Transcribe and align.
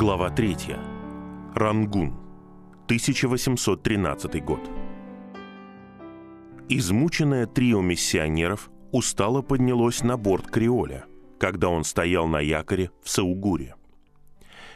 Глава 0.00 0.30
3. 0.30 0.76
Рангун. 1.56 2.14
1813 2.84 4.44
год. 4.44 4.60
Измученное 6.68 7.46
трио 7.46 7.80
миссионеров 7.80 8.70
устало 8.92 9.42
поднялось 9.42 10.04
на 10.04 10.16
борт 10.16 10.46
Криоля, 10.52 11.06
когда 11.40 11.68
он 11.68 11.82
стоял 11.82 12.28
на 12.28 12.38
якоре 12.38 12.92
в 13.02 13.10
Саугуре. 13.10 13.74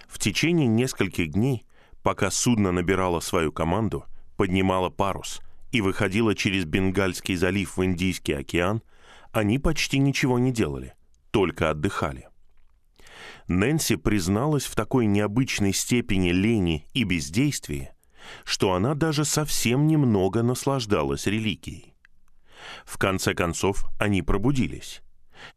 В 0.08 0.18
течение 0.18 0.66
нескольких 0.66 1.30
дней, 1.30 1.66
пока 2.02 2.32
судно 2.32 2.72
набирало 2.72 3.20
свою 3.20 3.52
команду, 3.52 4.04
поднимало 4.36 4.90
парус 4.90 5.40
и 5.70 5.80
выходило 5.80 6.34
через 6.34 6.64
Бенгальский 6.64 7.36
залив 7.36 7.76
в 7.76 7.84
Индийский 7.84 8.32
океан, 8.32 8.82
они 9.30 9.60
почти 9.60 10.00
ничего 10.00 10.40
не 10.40 10.50
делали, 10.50 10.94
только 11.30 11.70
отдыхали. 11.70 12.26
Нэнси 13.48 13.96
призналась 13.96 14.64
в 14.64 14.74
такой 14.74 15.06
необычной 15.06 15.72
степени 15.72 16.30
лени 16.30 16.86
и 16.94 17.04
бездействия, 17.04 17.94
что 18.44 18.72
она 18.72 18.94
даже 18.94 19.24
совсем 19.24 19.86
немного 19.86 20.42
наслаждалась 20.42 21.26
религией. 21.26 21.94
В 22.84 22.98
конце 22.98 23.34
концов, 23.34 23.84
они 23.98 24.22
пробудились. 24.22 25.02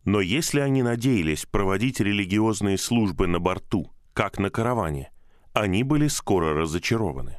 Но 0.03 0.19
если 0.19 0.59
они 0.59 0.81
надеялись 0.81 1.45
проводить 1.45 1.99
религиозные 1.99 2.77
службы 2.77 3.27
на 3.27 3.39
борту, 3.39 3.91
как 4.13 4.39
на 4.39 4.49
караване, 4.49 5.11
они 5.53 5.83
были 5.83 6.07
скоро 6.07 6.53
разочарованы. 6.53 7.37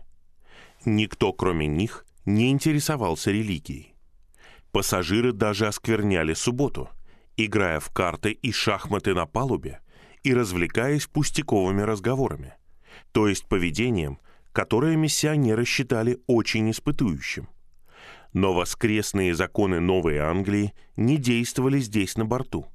Никто, 0.84 1.32
кроме 1.32 1.66
них, 1.66 2.06
не 2.24 2.50
интересовался 2.50 3.30
религией. 3.30 3.94
Пассажиры 4.70 5.32
даже 5.32 5.66
оскверняли 5.66 6.34
субботу, 6.34 6.88
играя 7.36 7.80
в 7.80 7.90
карты 7.90 8.30
и 8.30 8.52
шахматы 8.52 9.14
на 9.14 9.26
палубе 9.26 9.80
и 10.26 10.34
развлекаясь 10.34 11.06
пустяковыми 11.06 11.82
разговорами, 11.82 12.54
то 13.12 13.28
есть 13.28 13.46
поведением, 13.46 14.18
которое 14.50 14.96
миссионеры 14.96 15.64
считали 15.64 16.18
очень 16.26 16.68
испытующим. 16.72 17.48
Но 18.32 18.52
воскресные 18.52 19.36
законы 19.36 19.78
Новой 19.78 20.16
Англии 20.18 20.74
не 20.96 21.16
действовали 21.16 21.78
здесь 21.78 22.16
на 22.16 22.24
борту, 22.24 22.66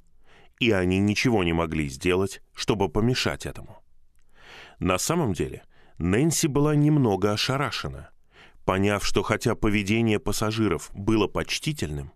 и 0.60 0.70
они 0.70 0.98
ничего 0.98 1.44
не 1.44 1.52
могли 1.52 1.90
сделать, 1.90 2.40
чтобы 2.54 2.88
помешать 2.88 3.44
этому. 3.44 3.82
На 4.78 4.96
самом 4.96 5.34
деле, 5.34 5.62
Нэнси 5.98 6.46
была 6.46 6.74
немного 6.74 7.32
ошарашена, 7.32 8.12
поняв, 8.64 9.04
что 9.04 9.22
хотя 9.22 9.54
поведение 9.54 10.18
пассажиров 10.18 10.90
было 10.94 11.26
почтительным, 11.26 12.12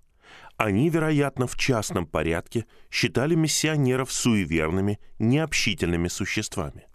они, 0.56 0.88
вероятно, 0.88 1.46
в 1.46 1.56
частном 1.56 2.06
порядке 2.06 2.66
считали 2.90 3.34
миссионеров 3.34 4.12
суеверными, 4.12 4.98
необщительными 5.18 6.08
существами. 6.08 6.86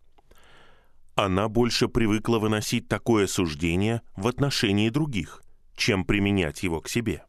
Она 1.15 1.47
больше 1.47 1.87
привыкла 1.87 2.39
выносить 2.39 2.87
такое 2.87 3.27
суждение 3.27 4.01
в 4.15 4.27
отношении 4.27 4.89
других, 4.89 5.43
чем 5.75 6.05
применять 6.05 6.63
его 6.63 6.81
к 6.81 6.89
себе. 6.89 7.23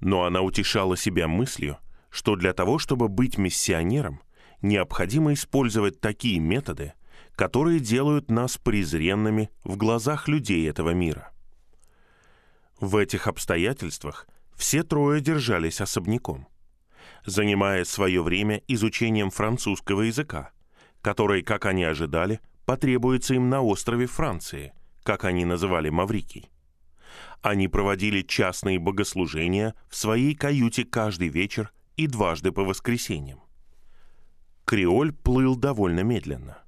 Но 0.00 0.24
она 0.24 0.40
утешала 0.40 0.96
себя 0.96 1.28
мыслью, 1.28 1.78
что 2.10 2.34
для 2.34 2.52
того, 2.52 2.78
чтобы 2.78 3.08
быть 3.08 3.38
миссионером, 3.38 4.20
необходимо 4.62 5.32
использовать 5.34 6.00
такие 6.00 6.40
методы, 6.40 6.94
которые 7.36 7.78
делают 7.78 8.30
нас 8.30 8.56
презренными 8.56 9.50
в 9.62 9.76
глазах 9.76 10.26
людей 10.26 10.68
этого 10.68 10.90
мира. 10.90 11.30
В 12.80 12.96
этих 12.96 13.28
обстоятельствах– 13.28 14.26
все 14.58 14.82
трое 14.82 15.20
держались 15.20 15.80
особняком, 15.80 16.48
занимая 17.24 17.84
свое 17.84 18.22
время 18.22 18.60
изучением 18.66 19.30
французского 19.30 20.02
языка, 20.02 20.50
который, 21.00 21.42
как 21.42 21.64
они 21.64 21.84
ожидали, 21.84 22.40
потребуется 22.66 23.34
им 23.34 23.48
на 23.48 23.62
острове 23.62 24.06
Франции, 24.06 24.74
как 25.04 25.24
они 25.24 25.44
называли 25.44 25.88
Маврикий. 25.90 26.50
Они 27.40 27.68
проводили 27.68 28.22
частные 28.22 28.80
богослужения 28.80 29.74
в 29.88 29.96
своей 29.96 30.34
каюте 30.34 30.84
каждый 30.84 31.28
вечер 31.28 31.72
и 31.96 32.08
дважды 32.08 32.50
по 32.50 32.64
воскресеньям. 32.64 33.40
Креоль 34.64 35.12
плыл 35.12 35.54
довольно 35.56 36.00
медленно. 36.00 36.58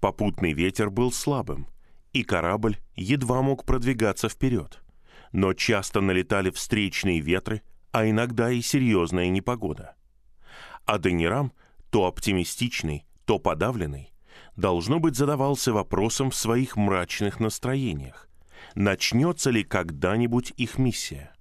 Попутный 0.00 0.52
ветер 0.52 0.90
был 0.90 1.12
слабым, 1.12 1.66
и 2.12 2.22
корабль 2.22 2.78
едва 2.94 3.42
мог 3.42 3.64
продвигаться 3.66 4.28
вперед 4.28 4.81
но 5.32 5.54
часто 5.54 6.00
налетали 6.00 6.50
встречные 6.50 7.20
ветры, 7.20 7.62
а 7.90 8.08
иногда 8.08 8.50
и 8.50 8.60
серьезная 8.60 9.28
непогода. 9.28 9.94
А 10.84 10.98
Денирам, 10.98 11.52
то 11.90 12.06
оптимистичный, 12.06 13.06
то 13.24 13.38
подавленный, 13.38 14.12
должно 14.56 14.98
быть 14.98 15.16
задавался 15.16 15.72
вопросом 15.72 16.30
в 16.30 16.34
своих 16.36 16.76
мрачных 16.76 17.40
настроениях. 17.40 18.28
Начнется 18.74 19.50
ли 19.50 19.64
когда-нибудь 19.64 20.52
их 20.56 20.78
миссия? 20.78 21.34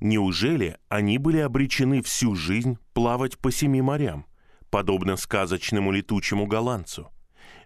Неужели 0.00 0.78
они 0.88 1.18
были 1.18 1.38
обречены 1.38 2.02
всю 2.02 2.34
жизнь 2.34 2.78
плавать 2.94 3.38
по 3.38 3.52
семи 3.52 3.82
морям, 3.82 4.26
подобно 4.70 5.16
сказочному 5.16 5.90
летучему 5.92 6.46
голландцу, 6.46 7.10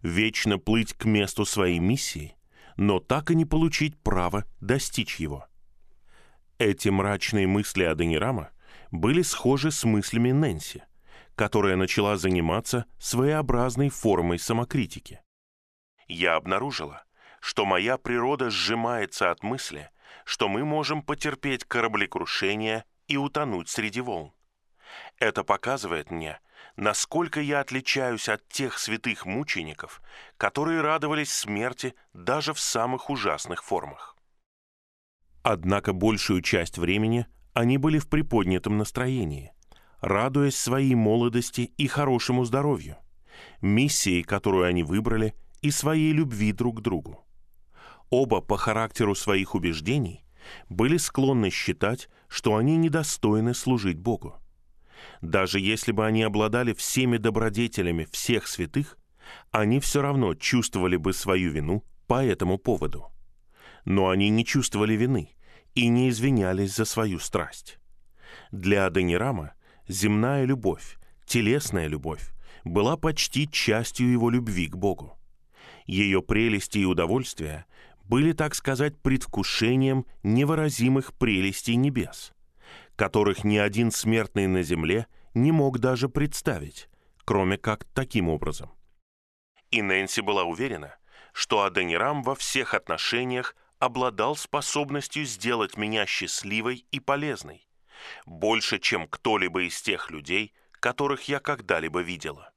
вечно 0.03 0.59
плыть 0.59 0.95
к 0.95 1.05
месту 1.05 1.45
своей 1.45 1.79
миссии, 1.79 2.35
но 2.77 3.01
так 3.01 3.31
и 3.31 3.35
не 3.35 3.45
получить 3.45 3.97
право 3.99 4.45
достичь 4.61 5.17
его. 5.17 5.47
Эти 6.59 6.89
мрачные 6.89 7.47
мысли 7.47 7.85
Аденирама 7.85 8.51
были 8.91 9.23
схожи 9.23 9.71
с 9.71 9.85
мыслями 9.85 10.31
Нэнси, 10.31 10.85
которая 11.35 11.77
начала 11.77 12.17
заниматься 12.17 12.87
своеобразной 12.99 13.89
формой 13.89 14.39
самокритики. 14.39 15.21
Я 16.07 16.37
обнаружила, 16.37 17.05
что 17.41 17.65
моя 17.65 17.99
природа 17.99 18.51
сжимается 18.51 19.31
от 19.31 19.43
мысли, 19.43 19.91
что 20.25 20.49
мы 20.49 20.65
можем 20.65 21.03
потерпеть 21.03 21.65
кораблекрушение 21.65 22.85
и 23.09 23.17
утонуть 23.17 23.69
среди 23.69 24.01
волн. 24.01 24.33
Это 25.19 25.45
показывает 25.45 26.11
мне, 26.11 26.41
насколько 26.77 27.41
я 27.41 27.61
отличаюсь 27.61 28.29
от 28.29 28.49
тех 28.49 28.79
святых 28.79 29.27
мучеников, 29.27 30.03
которые 30.37 30.81
радовались 30.81 31.33
смерти 31.33 31.95
даже 32.13 32.53
в 32.53 32.61
самых 32.61 33.11
ужасных 33.11 33.63
формах. 33.63 34.17
Однако 35.43 35.93
большую 35.93 36.43
часть 36.43 36.79
времени 36.79 37.27
они 37.53 37.79
были 37.79 37.99
в 37.99 38.09
приподнятом 38.09 38.79
настроении, 38.79 39.53
радуясь 40.01 40.57
своей 40.57 40.95
молодости 40.95 41.73
и 41.77 41.87
хорошему 41.87 42.45
здоровью, 42.45 42.97
миссии, 43.61 44.23
которую 44.23 44.67
они 44.67 44.83
выбрали, 44.83 45.35
и 45.63 45.71
своей 45.71 46.13
любви 46.13 46.53
друг 46.53 46.79
к 46.79 46.81
другу. 46.83 47.27
Оба 48.11 48.43
по 48.43 48.59
характеру 48.59 49.15
своих 49.15 49.55
убеждений 49.55 50.25
были 50.69 50.99
склонны 50.99 51.49
считать, 51.51 52.09
что 52.29 52.57
они 52.57 52.77
недостойны 52.77 53.55
служить 53.55 53.99
Богу. 53.99 54.37
Даже 55.21 55.61
если 55.61 55.93
бы 55.93 56.07
они 56.07 56.23
обладали 56.23 56.73
всеми 56.73 57.17
добродетелями 57.17 58.07
всех 58.11 58.47
святых, 58.47 58.99
они 59.51 59.81
все 59.81 60.03
равно 60.03 60.35
чувствовали 60.35 60.97
бы 60.97 61.13
свою 61.13 61.51
вину 61.51 61.85
по 62.07 62.25
этому 62.25 62.59
поводу. 62.59 63.07
Но 63.85 64.09
они 64.11 64.29
не 64.29 64.45
чувствовали 64.45 64.95
вины 64.95 65.31
и 65.75 65.89
не 65.89 66.09
извинялись 66.09 66.75
за 66.75 66.85
свою 66.85 67.19
страсть. 67.19 67.79
Для 68.51 68.87
Аденирама 68.87 69.55
земная 69.89 70.45
любовь, 70.45 70.99
телесная 71.27 71.87
любовь, 71.87 72.33
была 72.65 72.97
почти 72.97 73.51
частью 73.51 74.11
его 74.11 74.31
любви 74.31 74.69
к 74.69 74.77
Богу. 74.77 75.19
Ее 75.87 76.23
прелести 76.23 76.79
и 76.79 76.85
удовольствия 76.85 77.67
были, 78.05 78.33
так 78.33 78.55
сказать, 78.55 78.99
предвкушением 79.01 80.07
невыразимых 80.23 81.15
прелестей 81.15 81.77
небес, 81.77 82.34
которых 82.97 83.45
ни 83.45 83.57
один 83.57 83.91
смертный 83.91 84.47
на 84.47 84.63
земле 84.63 85.07
не 85.35 85.53
мог 85.53 85.79
даже 85.79 86.09
представить, 86.09 86.89
кроме 87.25 87.59
как 87.59 87.85
таким 87.95 88.29
образом. 88.29 88.71
И 89.71 89.83
Нэнси 89.83 90.21
была 90.21 90.45
уверена, 90.45 90.97
что 91.33 91.63
Аденирам 91.63 92.23
во 92.23 92.35
всех 92.35 92.75
отношениях 92.75 93.57
обладал 93.79 94.37
способностью 94.37 95.25
сделать 95.25 95.77
меня 95.77 96.07
счастливой 96.07 96.87
и 96.91 97.01
полезной, 97.01 97.67
больше, 98.25 98.79
чем 98.79 99.09
кто-либо 99.09 99.63
из 99.63 99.81
тех 99.83 100.11
людей, 100.11 100.55
которых 100.73 101.29
я 101.29 101.41
когда-либо 101.41 102.01
видела. 102.01 102.53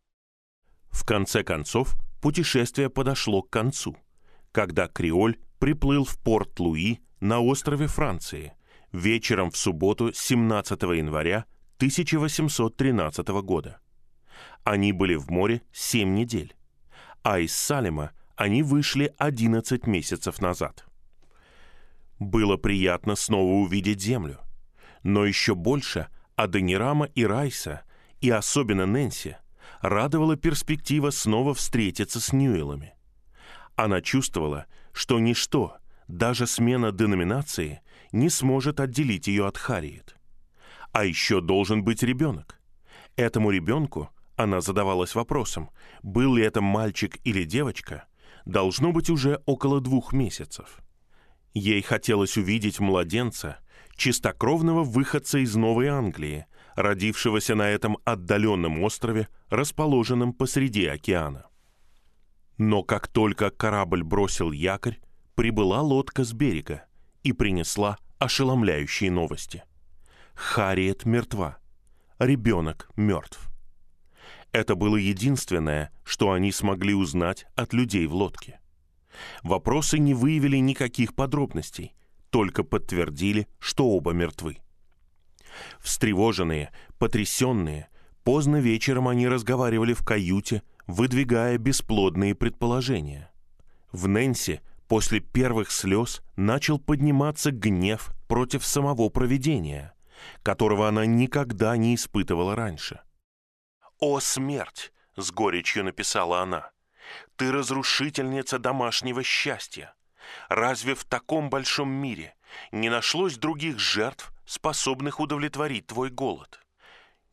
В 0.91 1.05
конце 1.05 1.43
концов, 1.43 1.95
путешествие 2.21 2.89
подошло 2.89 3.41
к 3.41 3.49
концу, 3.49 3.97
когда 4.51 4.87
Криоль 4.87 5.39
приплыл 5.59 6.05
в 6.05 6.17
порт 6.21 6.59
Луи 6.59 6.99
на 7.19 7.39
острове 7.39 7.87
Франции 7.87 8.56
вечером 8.97 9.51
в 9.51 9.57
субботу 9.57 10.11
17 10.13 10.81
января 10.83 11.45
1813 11.77 13.27
года. 13.27 13.79
Они 14.63 14.91
были 14.91 15.15
в 15.15 15.29
море 15.29 15.61
7 15.71 16.13
недель, 16.13 16.55
а 17.23 17.39
из 17.39 17.55
Салема 17.55 18.11
они 18.35 18.63
вышли 18.63 19.13
11 19.17 19.87
месяцев 19.87 20.41
назад. 20.41 20.85
Было 22.19 22.57
приятно 22.57 23.15
снова 23.15 23.53
увидеть 23.53 24.01
землю. 24.01 24.39
Но 25.03 25.25
еще 25.25 25.55
больше 25.55 26.07
Аденирама 26.35 27.05
и 27.05 27.25
Райса, 27.25 27.83
и 28.21 28.29
особенно 28.29 28.85
Нэнси, 28.85 29.37
радовала 29.81 30.35
перспектива 30.35 31.11
снова 31.11 31.53
встретиться 31.53 32.19
с 32.19 32.33
Ньюэлами. 32.33 32.93
Она 33.75 34.01
чувствовала, 34.01 34.65
что 34.91 35.19
ничто, 35.19 35.77
даже 36.07 36.47
смена 36.47 36.91
деноминации, 36.91 37.81
не 38.11 38.29
сможет 38.29 38.79
отделить 38.79 39.27
ее 39.27 39.47
от 39.47 39.57
Харриет. 39.57 40.15
А 40.91 41.05
еще 41.05 41.41
должен 41.41 41.83
быть 41.83 42.03
ребенок. 42.03 42.59
Этому 43.15 43.51
ребенку 43.51 44.09
она 44.35 44.61
задавалась 44.61 45.15
вопросом, 45.15 45.71
был 46.03 46.35
ли 46.35 46.43
это 46.43 46.61
мальчик 46.61 47.17
или 47.23 47.43
девочка, 47.43 48.05
должно 48.45 48.91
быть 48.91 49.09
уже 49.09 49.41
около 49.45 49.81
двух 49.81 50.13
месяцев. 50.13 50.79
Ей 51.53 51.81
хотелось 51.81 52.37
увидеть 52.37 52.79
младенца, 52.79 53.57
чистокровного 53.95 54.83
выходца 54.83 55.39
из 55.39 55.55
Новой 55.55 55.87
Англии, 55.87 56.45
родившегося 56.75 57.55
на 57.55 57.69
этом 57.69 57.97
отдаленном 58.05 58.83
острове, 58.83 59.27
расположенном 59.49 60.33
посреди 60.33 60.85
океана. 60.85 61.47
Но 62.59 62.83
как 62.83 63.07
только 63.07 63.49
корабль 63.49 64.03
бросил 64.03 64.51
якорь, 64.51 64.99
прибыла 65.35 65.81
лодка 65.81 66.23
с 66.23 66.33
берега 66.33 66.86
и 67.27 67.33
принесла 67.33 67.97
ошеломляющие 68.19 69.11
новости. 69.11 69.65
Харриет 70.33 71.05
мертва. 71.05 71.57
Ребенок 72.19 72.89
мертв. 72.95 73.49
Это 74.53 74.75
было 74.75 74.95
единственное, 74.95 75.91
что 76.05 76.31
они 76.31 76.53
смогли 76.53 76.93
узнать 76.93 77.45
от 77.55 77.73
людей 77.73 78.07
в 78.07 78.13
лодке. 78.13 78.61
Вопросы 79.43 79.99
не 79.99 80.13
выявили 80.13 80.55
никаких 80.55 81.15
подробностей, 81.15 81.93
только 82.29 82.63
подтвердили, 82.63 83.49
что 83.59 83.89
оба 83.89 84.13
мертвы. 84.13 84.59
Встревоженные, 85.79 86.71
потрясенные, 86.97 87.89
поздно 88.23 88.61
вечером 88.61 89.09
они 89.09 89.27
разговаривали 89.27 89.93
в 89.93 90.05
каюте, 90.05 90.63
выдвигая 90.85 91.57
бесплодные 91.57 92.35
предположения. 92.35 93.29
В 93.91 94.07
Нэнси 94.07 94.61
после 94.87 95.19
первых 95.19 95.71
слез 95.71 96.21
начал 96.35 96.79
подниматься 96.79 97.51
гнев 97.51 98.11
против 98.27 98.65
самого 98.65 99.09
провидения, 99.09 99.93
которого 100.43 100.87
она 100.87 101.05
никогда 101.05 101.77
не 101.77 101.95
испытывала 101.95 102.55
раньше. 102.55 103.01
«О, 103.99 104.19
смерть!»— 104.19 104.91
с 105.15 105.31
горечью 105.31 105.83
написала 105.83 106.41
она. 106.41 106.71
«Ты 107.35 107.51
разрушительница 107.51 108.59
домашнего 108.59 109.23
счастья. 109.23 109.93
Разве 110.49 110.93
в 110.93 111.05
таком 111.05 111.49
большом 111.49 111.89
мире 111.89 112.35
не 112.71 112.89
нашлось 112.89 113.37
других 113.37 113.79
жертв, 113.79 114.31
способных 114.45 115.19
удовлетворить 115.19 115.87
твой 115.87 116.09
голод? 116.09 116.59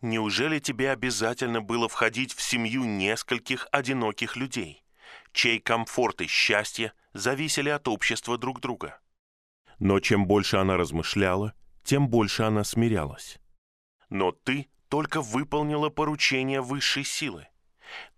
Неужели 0.01 0.59
тебе 0.59 0.91
обязательно 0.91 1.61
было 1.61 1.89
входить 1.89 2.35
в 2.35 2.43
семью 2.43 2.85
нескольких 2.85 3.67
одиноких 3.73 4.37
людей, 4.37 4.84
чей 5.35 5.61
комфорт 5.61 6.23
и 6.23 6.27
счастье 6.27 6.93
зависели 7.13 7.69
от 7.69 7.87
общества 7.89 8.39
друг 8.39 8.61
друга?» 8.61 8.99
Но 9.79 10.01
чем 10.01 10.27
больше 10.27 10.57
она 10.57 10.77
размышляла, 10.77 11.53
тем 11.83 12.09
больше 12.09 12.45
она 12.45 12.65
смирялась. 12.65 13.39
«Но 14.09 14.33
ты 14.33 14.69
только 14.89 15.21
выполнила 15.21 15.91
поручение 15.91 16.61
высшей 16.61 17.05
силы. 17.05 17.49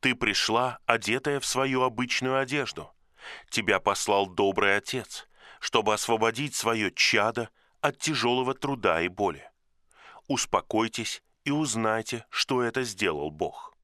Ты 0.01 0.15
пришла, 0.15 0.79
одетая 0.87 1.41
в 1.41 1.47
свою 1.47 1.83
обычную 1.83 2.39
одежду. 2.39 2.93
Тебя 3.49 3.81
послал 3.81 4.27
добрый 4.27 4.77
отец, 4.77 5.27
чтобы 5.59 5.95
освободить 5.95 6.55
свое 6.55 6.93
чадо 6.93 7.51
от 7.81 7.99
тяжелого 7.99 8.55
труда 8.55 9.01
и 9.03 9.09
боли. 9.09 9.51
Успокойтесь 10.29 11.23
и 11.45 11.51
узнайте, 11.51 12.27
что 12.31 12.63
это 12.63 12.83
сделал 12.83 13.31
Бог. 13.31 13.75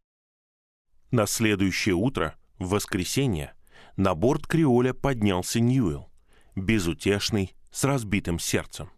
На 1.11 1.26
следующее 1.26 1.94
утро, 1.94 2.37
в 2.64 2.70
воскресенье, 2.70 3.55
на 3.97 4.14
борт 4.14 4.47
Криоля 4.47 4.94
поднялся 4.94 5.61
Ньюэлл, 5.61 6.11
безутешный, 6.55 7.55
с 7.70 7.85
разбитым 7.85 8.38
сердцем. 8.38 8.91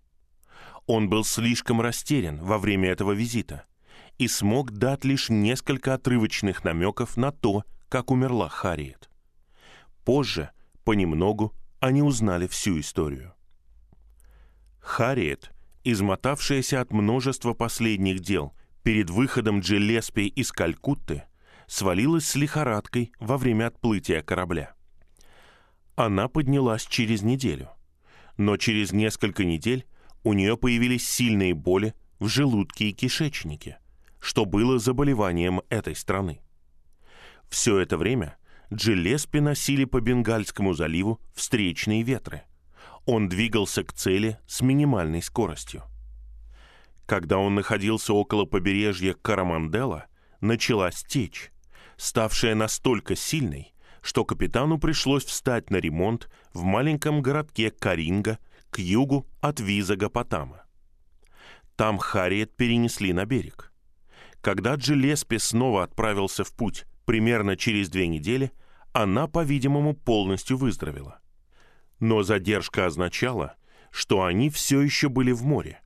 Он 0.86 1.08
был 1.08 1.24
слишком 1.24 1.80
растерян 1.80 2.42
во 2.42 2.58
время 2.58 2.90
этого 2.90 3.12
визита 3.12 3.64
и 4.18 4.28
смог 4.28 4.72
дать 4.72 5.04
лишь 5.04 5.30
несколько 5.30 5.94
отрывочных 5.94 6.64
намеков 6.64 7.16
на 7.16 7.32
то, 7.32 7.64
как 7.88 8.10
умерла 8.10 8.48
Харриет. 8.48 9.08
Позже, 10.04 10.50
понемногу, 10.84 11.54
они 11.80 12.02
узнали 12.02 12.46
всю 12.46 12.80
историю. 12.80 13.34
Харриет, 14.80 15.52
измотавшаяся 15.84 16.80
от 16.80 16.92
множества 16.92 17.54
последних 17.54 18.20
дел 18.20 18.52
перед 18.82 19.08
выходом 19.08 19.60
Джелеспи 19.60 20.26
из 20.26 20.52
Калькутты, 20.52 21.24
свалилась 21.66 22.26
с 22.26 22.34
лихорадкой 22.34 23.12
во 23.18 23.36
время 23.38 23.68
отплытия 23.68 24.22
корабля. 24.22 24.74
Она 25.96 26.28
поднялась 26.28 26.86
через 26.86 27.22
неделю, 27.22 27.70
но 28.36 28.56
через 28.56 28.92
несколько 28.92 29.44
недель 29.44 29.86
у 30.22 30.32
нее 30.32 30.56
появились 30.56 31.08
сильные 31.08 31.54
боли 31.54 31.94
в 32.18 32.28
желудке 32.28 32.88
и 32.88 32.92
кишечнике, 32.92 33.78
что 34.18 34.44
было 34.44 34.78
заболеванием 34.78 35.62
этой 35.68 35.94
страны. 35.94 36.40
Все 37.48 37.78
это 37.78 37.96
время 37.96 38.36
Джилеспи 38.72 39.40
носили 39.40 39.84
по 39.84 40.00
Бенгальскому 40.00 40.74
заливу 40.74 41.20
встречные 41.34 42.02
ветры. 42.02 42.42
Он 43.06 43.28
двигался 43.28 43.84
к 43.84 43.92
цели 43.92 44.38
с 44.46 44.62
минимальной 44.62 45.22
скоростью. 45.22 45.84
Когда 47.06 47.38
он 47.38 47.54
находился 47.54 48.14
около 48.14 48.46
побережья 48.46 49.14
Карамандела, 49.14 50.06
началась 50.40 51.04
течь, 51.04 51.52
ставшая 51.96 52.54
настолько 52.54 53.16
сильной, 53.16 53.74
что 54.02 54.24
капитану 54.24 54.78
пришлось 54.78 55.24
встать 55.24 55.70
на 55.70 55.76
ремонт 55.76 56.28
в 56.52 56.62
маленьком 56.62 57.22
городке 57.22 57.70
Каринга 57.70 58.38
к 58.70 58.78
югу 58.78 59.26
от 59.40 59.60
Визага 59.60 60.08
Потама. 60.08 60.64
Там 61.76 61.98
Харриет 61.98 62.56
перенесли 62.56 63.12
на 63.12 63.24
берег. 63.24 63.72
Когда 64.40 64.74
Джилеспи 64.74 65.38
снова 65.38 65.84
отправился 65.84 66.44
в 66.44 66.52
путь 66.52 66.84
примерно 67.06 67.56
через 67.56 67.88
две 67.88 68.06
недели, 68.06 68.52
она, 68.92 69.26
по-видимому, 69.26 69.94
полностью 69.94 70.56
выздоровела. 70.56 71.20
Но 71.98 72.22
задержка 72.22 72.86
означала, 72.86 73.54
что 73.90 74.22
они 74.22 74.50
все 74.50 74.80
еще 74.82 75.08
были 75.08 75.32
в 75.32 75.44
море, 75.44 75.80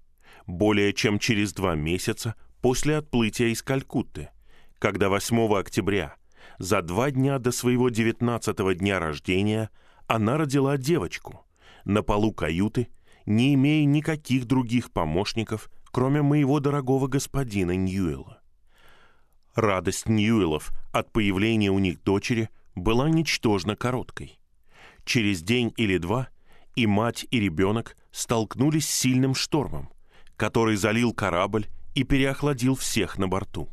более 0.46 0.92
чем 0.92 1.18
через 1.18 1.52
два 1.52 1.74
месяца 1.74 2.34
после 2.60 2.96
отплытия 2.96 3.48
из 3.48 3.62
Калькутты, 3.62 4.30
когда 4.78 5.08
8 5.08 5.54
октября, 5.54 6.14
за 6.58 6.82
два 6.82 7.10
дня 7.10 7.38
до 7.38 7.52
своего 7.52 7.88
19 7.88 8.78
дня 8.78 8.98
рождения, 8.98 9.70
она 10.06 10.36
родила 10.36 10.76
девочку 10.76 11.44
на 11.84 12.02
полу 12.02 12.32
каюты, 12.32 12.88
не 13.26 13.54
имея 13.54 13.84
никаких 13.84 14.46
других 14.46 14.90
помощников, 14.90 15.70
кроме 15.90 16.22
моего 16.22 16.60
дорогого 16.60 17.06
господина 17.06 17.76
Ньюэлла. 17.76 18.40
Радость 19.54 20.08
Ньюэлов 20.08 20.70
от 20.92 21.12
появления 21.12 21.70
у 21.70 21.78
них 21.78 22.02
дочери 22.02 22.48
была 22.74 23.08
ничтожно 23.08 23.76
короткой. 23.76 24.38
Через 25.04 25.42
день 25.42 25.72
или 25.76 25.98
два 25.98 26.28
и 26.76 26.86
мать, 26.86 27.26
и 27.30 27.40
ребенок 27.40 27.96
столкнулись 28.12 28.88
с 28.88 28.94
сильным 28.94 29.34
штормом, 29.34 29.90
который 30.36 30.76
залил 30.76 31.12
корабль 31.12 31.66
и 31.94 32.04
переохладил 32.04 32.76
всех 32.76 33.18
на 33.18 33.26
борту. 33.26 33.68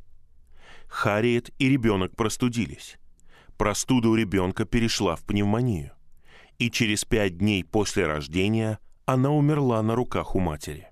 Харриет 0.95 1.49
и 1.59 1.67
ребенок 1.67 2.15
простудились. 2.15 2.97
Простуда 3.57 4.07
у 4.07 4.15
ребенка 4.15 4.63
перешла 4.63 5.17
в 5.17 5.23
пневмонию. 5.23 5.91
И 6.57 6.71
через 6.71 7.03
пять 7.03 7.37
дней 7.37 7.65
после 7.65 8.07
рождения 8.07 8.79
она 9.05 9.29
умерла 9.31 9.81
на 9.83 9.93
руках 9.93 10.35
у 10.35 10.39
матери. 10.39 10.87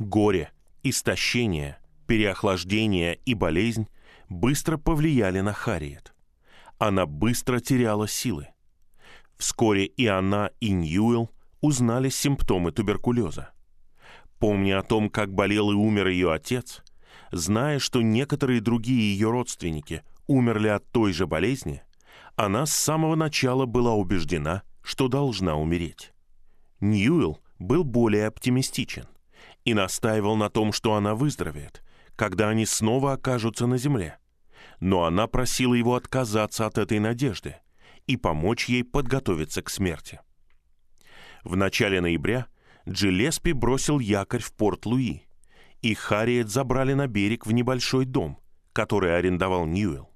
Горе, 0.00 0.50
истощение, 0.82 1.78
переохлаждение 2.08 3.20
и 3.24 3.34
болезнь 3.34 3.86
быстро 4.28 4.78
повлияли 4.78 5.38
на 5.38 5.52
Харриет. 5.52 6.12
Она 6.78 7.06
быстро 7.06 7.60
теряла 7.60 8.08
силы. 8.08 8.48
Вскоре 9.36 9.86
и 9.86 10.08
она, 10.08 10.50
и 10.58 10.72
Ньюэлл 10.72 11.30
узнали 11.60 12.08
симптомы 12.08 12.72
туберкулеза. 12.72 13.50
Помня 14.40 14.80
о 14.80 14.82
том, 14.82 15.08
как 15.08 15.32
болел 15.32 15.70
и 15.70 15.74
умер 15.74 16.08
ее 16.08 16.32
отец, 16.32 16.82
зная, 17.32 17.78
что 17.78 18.02
некоторые 18.02 18.60
другие 18.60 19.12
ее 19.12 19.30
родственники 19.30 20.02
умерли 20.26 20.68
от 20.68 20.88
той 20.92 21.12
же 21.12 21.26
болезни, 21.26 21.82
она 22.36 22.66
с 22.66 22.72
самого 22.72 23.16
начала 23.16 23.66
была 23.66 23.94
убеждена, 23.94 24.62
что 24.82 25.08
должна 25.08 25.56
умереть. 25.56 26.12
Ньюэлл 26.80 27.40
был 27.58 27.84
более 27.84 28.26
оптимистичен 28.26 29.06
и 29.64 29.74
настаивал 29.74 30.36
на 30.36 30.50
том, 30.50 30.72
что 30.72 30.94
она 30.94 31.14
выздоровеет, 31.14 31.82
когда 32.16 32.48
они 32.48 32.66
снова 32.66 33.14
окажутся 33.14 33.66
на 33.66 33.78
земле. 33.78 34.18
Но 34.80 35.04
она 35.04 35.26
просила 35.26 35.74
его 35.74 35.94
отказаться 35.94 36.66
от 36.66 36.78
этой 36.78 36.98
надежды 36.98 37.56
и 38.06 38.16
помочь 38.16 38.68
ей 38.68 38.84
подготовиться 38.84 39.62
к 39.62 39.70
смерти. 39.70 40.20
В 41.44 41.56
начале 41.56 42.00
ноября 42.00 42.46
Джилеспи 42.88 43.52
бросил 43.52 44.00
якорь 44.00 44.42
в 44.42 44.52
порт 44.52 44.86
Луи, 44.86 45.22
и 45.82 45.94
Харриет 45.94 46.48
забрали 46.48 46.94
на 46.94 47.08
берег 47.08 47.44
в 47.44 47.52
небольшой 47.52 48.04
дом, 48.04 48.38
который 48.72 49.16
арендовал 49.16 49.66
Ньюэлл. 49.66 50.08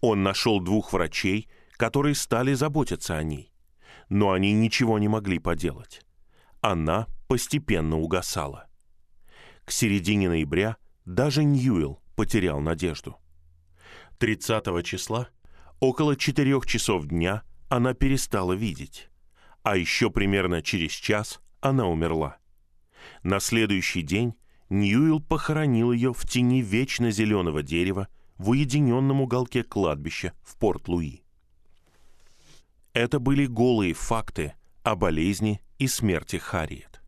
Он 0.00 0.22
нашел 0.24 0.60
двух 0.60 0.92
врачей, 0.92 1.48
которые 1.76 2.16
стали 2.16 2.52
заботиться 2.54 3.16
о 3.16 3.22
ней. 3.22 3.52
Но 4.08 4.32
они 4.32 4.52
ничего 4.52 4.98
не 4.98 5.08
могли 5.08 5.38
поделать. 5.38 6.02
Она 6.60 7.06
постепенно 7.28 7.98
угасала. 7.98 8.68
К 9.64 9.70
середине 9.70 10.28
ноября 10.28 10.76
даже 11.04 11.44
Ньюэлл 11.44 12.00
потерял 12.16 12.60
надежду. 12.60 13.16
30 14.18 14.84
числа, 14.84 15.28
около 15.80 16.16
4 16.16 16.60
часов 16.66 17.06
дня, 17.06 17.42
она 17.68 17.94
перестала 17.94 18.52
видеть. 18.52 19.08
А 19.62 19.76
еще 19.76 20.10
примерно 20.10 20.60
через 20.62 20.90
час 20.90 21.40
она 21.60 21.86
умерла. 21.86 22.38
На 23.22 23.40
следующий 23.40 24.02
день 24.02 24.34
Ньюэлл 24.72 25.20
похоронил 25.20 25.92
ее 25.92 26.14
в 26.14 26.26
тени 26.26 26.62
вечно 26.62 27.10
зеленого 27.10 27.62
дерева 27.62 28.08
в 28.38 28.48
уединенном 28.48 29.20
уголке 29.20 29.62
кладбища 29.62 30.32
в 30.42 30.56
Порт-Луи. 30.56 31.20
Это 32.94 33.18
были 33.18 33.44
голые 33.44 33.92
факты 33.92 34.54
о 34.82 34.96
болезни 34.96 35.60
и 35.78 35.86
смерти 35.86 36.36
Харриет. 36.36 37.02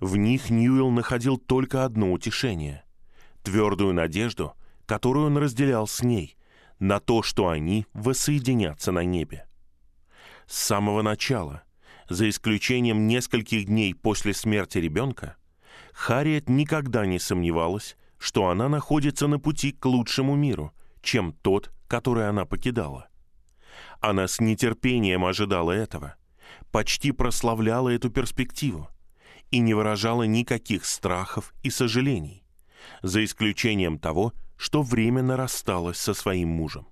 В 0.00 0.16
них 0.16 0.50
Ньюэлл 0.50 0.90
находил 0.90 1.38
только 1.38 1.84
одно 1.84 2.10
утешение— 2.10 2.82
твердую 3.44 3.94
надежду, 3.94 4.54
которую 4.84 5.26
он 5.26 5.38
разделял 5.38 5.86
с 5.86 6.02
ней, 6.02 6.36
на 6.80 6.98
то, 6.98 7.22
что 7.22 7.48
они 7.48 7.86
воссоединятся 7.92 8.90
на 8.90 9.04
небе. 9.04 9.46
С 10.48 10.58
самого 10.58 11.02
начала, 11.02 11.62
за 12.08 12.28
исключением 12.28 13.06
нескольких 13.06 13.66
дней 13.66 13.94
после 13.94 14.34
смерти 14.34 14.78
ребенка, 14.78 15.36
Харриет 15.92 16.48
никогда 16.48 17.06
не 17.06 17.18
сомневалась, 17.18 17.96
что 18.18 18.48
она 18.48 18.68
находится 18.68 19.26
на 19.26 19.38
пути 19.38 19.72
к 19.72 19.84
лучшему 19.86 20.34
миру, 20.34 20.72
чем 21.02 21.32
тот, 21.32 21.72
который 21.88 22.28
она 22.28 22.44
покидала. 22.44 23.08
Она 24.00 24.26
с 24.26 24.40
нетерпением 24.40 25.24
ожидала 25.24 25.72
этого, 25.72 26.16
почти 26.70 27.12
прославляла 27.12 27.88
эту 27.88 28.10
перспективу 28.10 28.88
и 29.50 29.58
не 29.58 29.74
выражала 29.74 30.22
никаких 30.22 30.84
страхов 30.84 31.52
и 31.62 31.70
сожалений, 31.70 32.42
за 33.02 33.24
исключением 33.24 33.98
того, 33.98 34.32
что 34.56 34.82
временно 34.82 35.36
рассталась 35.36 35.98
со 35.98 36.14
своим 36.14 36.48
мужем. 36.48 36.86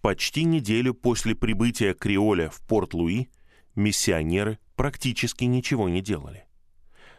Почти 0.00 0.44
неделю 0.44 0.94
после 0.94 1.34
прибытия 1.34 1.94
Криоля 1.94 2.50
в 2.50 2.60
Порт-Луи 2.62 3.28
миссионеры 3.76 4.58
практически 4.74 5.44
ничего 5.44 5.88
не 5.88 6.00
делали. 6.00 6.46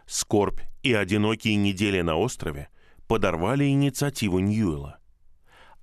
Скорбь 0.05 0.61
и 0.81 0.93
одинокие 0.93 1.55
недели 1.55 2.01
на 2.01 2.15
острове 2.15 2.69
подорвали 3.07 3.65
инициативу 3.65 4.39
Ньюэлла. 4.39 4.99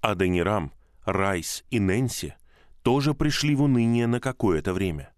Аденирам, 0.00 0.73
Райс 1.05 1.65
и 1.71 1.81
Нэнси 1.81 2.35
тоже 2.83 3.15
пришли 3.15 3.55
в 3.55 3.62
уныние 3.62 4.07
на 4.07 4.21
какое-то 4.21 4.73
время. 4.73 5.12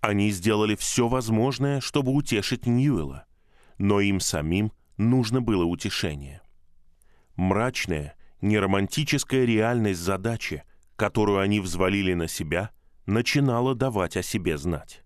Они 0.00 0.30
сделали 0.30 0.74
все 0.74 1.08
возможное, 1.08 1.80
чтобы 1.80 2.12
утешить 2.12 2.66
Ньюэлла, 2.66 3.26
но 3.78 4.00
им 4.00 4.20
самим 4.20 4.72
нужно 4.96 5.40
было 5.40 5.64
утешение. 5.64 6.42
Мрачная, 7.36 8.14
неромантическая 8.40 9.44
реальность 9.44 10.00
задачи, 10.00 10.64
которую 10.96 11.40
они 11.40 11.60
взвалили 11.60 12.14
на 12.14 12.28
себя, 12.28 12.70
начинала 13.06 13.74
давать 13.74 14.16
о 14.16 14.22
себе 14.22 14.58
знать. 14.58 15.02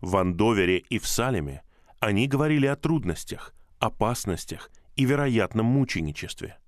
В 0.00 0.16
Андовере 0.16 0.78
и 0.78 0.98
в 0.98 1.06
Салеме 1.06 1.62
они 2.02 2.26
говорили 2.26 2.66
о 2.66 2.74
трудностях, 2.74 3.54
опасностях 3.78 4.72
и 4.96 5.04
вероятном 5.04 5.66
мученичестве. 5.66 6.58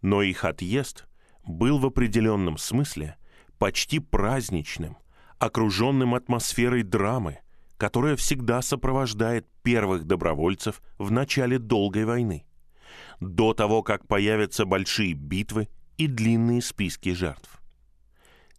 Но 0.00 0.22
их 0.22 0.46
отъезд 0.46 1.06
был 1.44 1.78
в 1.78 1.84
определенном 1.84 2.56
смысле 2.56 3.18
почти 3.58 3.98
праздничным, 3.98 4.96
окруженным 5.38 6.14
атмосферой 6.14 6.84
драмы, 6.84 7.40
которая 7.76 8.16
всегда 8.16 8.62
сопровождает 8.62 9.46
первых 9.62 10.06
добровольцев 10.06 10.80
в 10.96 11.10
начале 11.10 11.58
долгой 11.58 12.06
войны, 12.06 12.46
до 13.20 13.52
того, 13.52 13.82
как 13.82 14.06
появятся 14.08 14.64
большие 14.64 15.12
битвы 15.12 15.68
и 15.98 16.06
длинные 16.06 16.62
списки 16.62 17.12
жертв. 17.12 17.60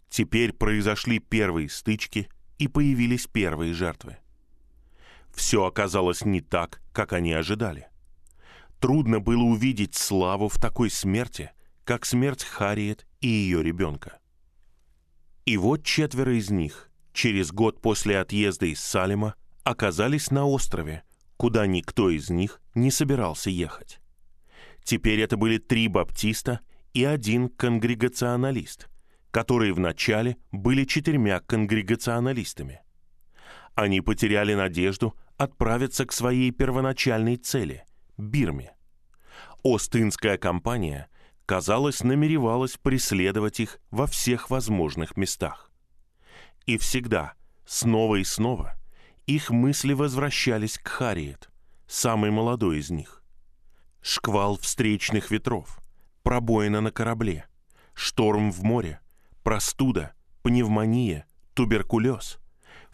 Теперь 0.09 0.53
произошли 0.53 1.17
первые 1.17 1.69
стычки 1.69 2.29
и 2.59 2.67
появились 2.67 3.25
первые 3.25 3.73
жертвы 3.73 4.17
все 5.33 5.65
оказалось 5.65 6.25
не 6.25 6.41
так, 6.41 6.81
как 6.91 7.13
они 7.13 7.33
ожидали. 7.33 7.87
Трудно 8.79 9.19
было 9.19 9.43
увидеть 9.43 9.95
славу 9.95 10.49
в 10.49 10.57
такой 10.57 10.89
смерти, 10.89 11.51
как 11.83 12.05
смерть 12.05 12.43
Харриет 12.43 13.05
и 13.21 13.27
ее 13.27 13.63
ребенка. 13.63 14.19
И 15.45 15.57
вот 15.57 15.83
четверо 15.83 16.37
из 16.37 16.49
них, 16.49 16.89
через 17.11 17.51
год 17.51 17.81
после 17.81 18.19
отъезда 18.19 18.65
из 18.65 18.79
Салема, 18.81 19.35
оказались 19.63 20.31
на 20.31 20.45
острове, 20.45 21.03
куда 21.37 21.65
никто 21.65 22.09
из 22.09 22.29
них 22.29 22.61
не 22.75 22.91
собирался 22.91 23.49
ехать. 23.49 23.99
Теперь 24.83 25.21
это 25.21 25.37
были 25.37 25.57
три 25.57 25.87
баптиста 25.87 26.59
и 26.93 27.03
один 27.03 27.49
конгрегационалист, 27.49 28.89
которые 29.31 29.73
вначале 29.73 30.37
были 30.51 30.85
четырьмя 30.85 31.39
конгрегационалистами. 31.39 32.81
Они 33.75 34.01
потеряли 34.01 34.53
надежду 34.53 35.15
отправиться 35.37 36.05
к 36.05 36.11
своей 36.11 36.51
первоначальной 36.51 37.37
цели– 37.37 37.85
Бирме. 38.17 38.75
Остинская 39.63 40.37
компания, 40.37 41.09
казалось, 41.45 42.03
намеревалась 42.03 42.77
преследовать 42.77 43.59
их 43.59 43.79
во 43.91 44.07
всех 44.07 44.49
возможных 44.49 45.17
местах. 45.17 45.71
И 46.65 46.77
всегда, 46.77 47.33
снова 47.65 48.17
и 48.17 48.23
снова, 48.23 48.75
их 49.25 49.49
мысли 49.49 49.93
возвращались 49.93 50.77
к 50.77 50.87
Харриет, 50.87 51.49
самой 51.87 52.31
молодой 52.31 52.79
из 52.79 52.89
них. 52.89 53.23
Шквал 54.01 54.57
встречных 54.57 55.31
ветров, 55.31 55.79
пробоина 56.23 56.81
на 56.81 56.91
корабле, 56.91 57.47
шторм 57.93 58.51
в 58.51 58.63
море, 58.63 58.99
простуда, 59.43 60.13
пневмония, 60.41 61.25
туберкулез– 61.53 62.37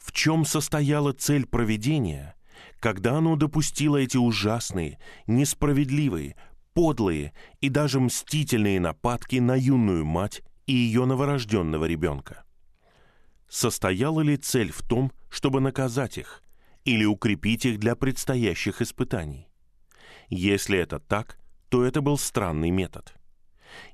в 0.01 0.11
чем 0.11 0.45
состояла 0.45 1.13
цель 1.13 1.45
проведения, 1.45 2.35
когда 2.79 3.17
оно 3.17 3.35
допустило 3.35 3.97
эти 3.97 4.17
ужасные, 4.17 4.99
несправедливые, 5.27 6.35
подлые 6.73 7.33
и 7.61 7.69
даже 7.69 7.99
мстительные 7.99 8.79
нападки 8.79 9.37
на 9.37 9.55
юную 9.55 10.05
мать 10.05 10.41
и 10.65 10.73
ее 10.73 11.05
новорожденного 11.05 11.85
ребенка. 11.85 12.43
Состояла 13.49 14.21
ли 14.21 14.37
цель 14.37 14.71
в 14.71 14.81
том, 14.83 15.11
чтобы 15.29 15.59
наказать 15.59 16.17
их 16.17 16.43
или 16.85 17.03
укрепить 17.03 17.65
их 17.65 17.79
для 17.79 17.95
предстоящих 17.95 18.81
испытаний? 18.81 19.49
Если 20.29 20.77
это 20.77 20.99
так, 20.99 21.39
то 21.69 21.83
это 21.83 22.01
был 22.01 22.17
странный 22.17 22.69
метод. 22.69 23.15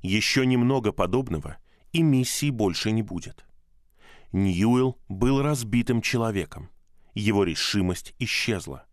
Еще 0.02 0.44
немного 0.46 0.92
подобного, 0.92 1.56
и 1.92 2.02
миссии 2.02 2.50
больше 2.50 2.90
не 2.90 3.02
будет. 3.02 3.45
Ньюэлл 4.36 5.00
был 5.08 5.40
разбитым 5.40 6.02
человеком. 6.02 6.68
Его 7.14 7.42
решимость 7.42 8.14
исчезла. 8.18 8.84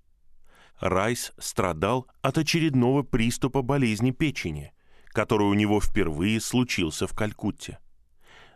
Райс 0.80 1.34
страдал 1.38 2.08
от 2.22 2.38
очередного 2.38 3.04
приступа 3.04 3.62
болезни 3.62 4.12
печени, 4.12 4.74
который 5.08 5.44
у 5.44 5.54
него 5.54 5.82
впервые 5.82 6.40
случился 6.40 7.08
в 7.08 7.14
Калькутте. 7.14 7.80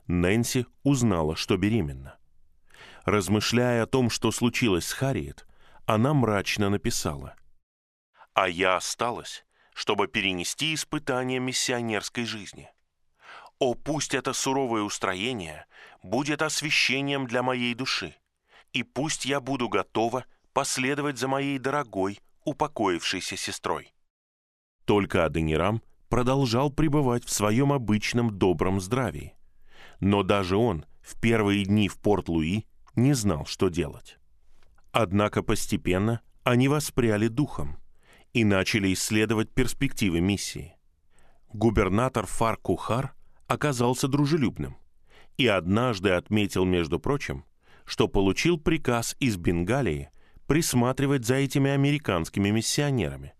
Нэнси 0.08 0.65
узнала, 0.84 1.36
что 1.36 1.58
беременна. 1.58 2.15
Размышляя 3.03 3.84
о 3.84 3.88
том, 3.88 4.10
что 4.10 4.32
случилось 4.32 4.88
с 4.88 4.94
Харриет, 4.94 5.46
она 5.86 6.13
мрачно 6.13 6.70
написала. 6.70 7.36
«А 8.34 8.48
я 8.48 8.77
осталась, 8.77 9.46
чтобы 9.74 10.08
перенести 10.08 10.74
испытания 10.74 11.39
миссионерской 11.39 12.24
жизни. 12.24 12.70
О, 13.60 13.74
пусть 13.74 14.14
это 14.14 14.34
суровое 14.34 14.84
устроение 14.84 15.66
будет 16.04 16.42
освящением 16.42 17.26
для 17.26 17.42
моей 17.42 17.74
души, 17.74 18.16
и 18.72 18.84
пусть 18.84 19.26
я 19.26 19.40
буду 19.42 19.68
готова 19.68 20.26
последовать 20.54 21.18
за 21.18 21.28
моей 21.28 21.58
дорогой, 21.58 22.20
упокоившейся 22.46 23.36
сестрой. 23.36 23.94
Только 24.86 25.26
Аденирам 25.26 25.82
продолжал 26.08 26.72
пребывать 26.72 27.26
в 27.26 27.30
своем 27.30 27.74
обычном 27.74 28.38
добром 28.38 28.80
здравии. 28.80 29.34
Но 30.00 30.24
даже 30.24 30.56
он 30.56 30.86
в 31.02 31.20
первые 31.20 31.66
дни 31.66 31.90
в 31.90 31.98
Порт-Луи 31.98 32.66
не 32.96 33.14
знал, 33.14 33.46
что 33.46 33.70
делать. 33.70 34.18
Однако 34.92 35.44
постепенно 35.44 36.22
они 36.44 36.68
воспряли 36.68 37.28
духом 37.28 37.78
и 38.34 38.44
начали 38.44 38.94
исследовать 38.94 39.54
перспективы 39.54 40.22
миссии. 40.22 40.78
Губернатор 41.52 42.26
Фар-Кухар 42.26 43.14
оказался 43.48 44.08
дружелюбным 44.08 44.77
и 45.38 45.48
однажды 45.48 46.12
отметил, 46.12 46.66
между 46.66 47.00
прочим, 47.00 47.46
что 47.86 48.08
получил 48.08 48.60
приказ 48.60 49.16
из 49.20 49.38
Бенгалии 49.38 50.10
присматривать 50.48 51.25
за 51.25 51.36
этими 51.36 51.72
американскими 51.72 52.50
миссионерами. 52.50 53.34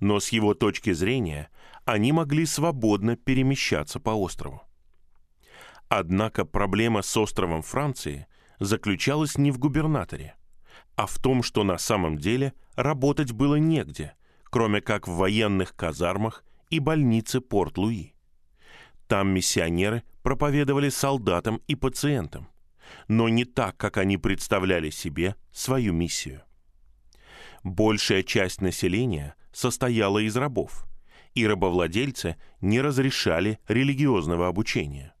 Но 0.00 0.20
с 0.20 0.30
его 0.30 0.54
точки 0.54 0.92
зрения 0.92 1.50
они 1.84 2.12
могли 2.12 2.46
свободно 2.46 3.16
перемещаться 3.16 4.00
по 4.00 4.10
острову. 4.10 4.62
Однако 5.88 6.44
проблема 6.44 7.02
с 7.02 7.16
островом 7.16 7.62
Франции 7.62 8.26
заключалась 8.60 9.38
не 9.38 9.50
в 9.50 9.58
губернаторе, 9.58 10.36
а 10.94 11.06
в 11.06 11.18
том, 11.18 11.42
что 11.42 11.64
на 11.64 11.78
самом 11.78 12.18
деле 12.18 12.52
работать 12.76 13.32
было 13.32 13.56
негде, 13.56 14.14
кроме 14.44 14.80
как 14.80 15.08
в 15.08 15.16
военных 15.16 15.74
казармах 15.74 16.44
и 16.68 16.78
больнице 16.78 17.40
Порт-Луи. 17.40 18.14
Там 19.10 19.34
миссионеры 19.34 20.04
проповедовали 20.22 20.88
солдатам 20.88 21.60
и 21.66 21.74
пациентам, 21.74 22.48
но 23.08 23.28
не 23.28 23.44
так, 23.44 23.76
как 23.76 23.96
они 23.96 24.18
представляли 24.18 24.90
себе 24.90 25.34
свою 25.50 25.92
миссию. 25.92 26.42
Большая 27.64 28.22
часть 28.22 28.60
населения 28.60 29.34
состояла 29.50 30.20
из 30.20 30.36
рабов, 30.36 30.86
и 31.34 31.44
рабовладельцы 31.44 32.36
не 32.60 32.80
разрешали 32.80 33.58
религиозного 33.66 34.46
обучения– 34.46 35.12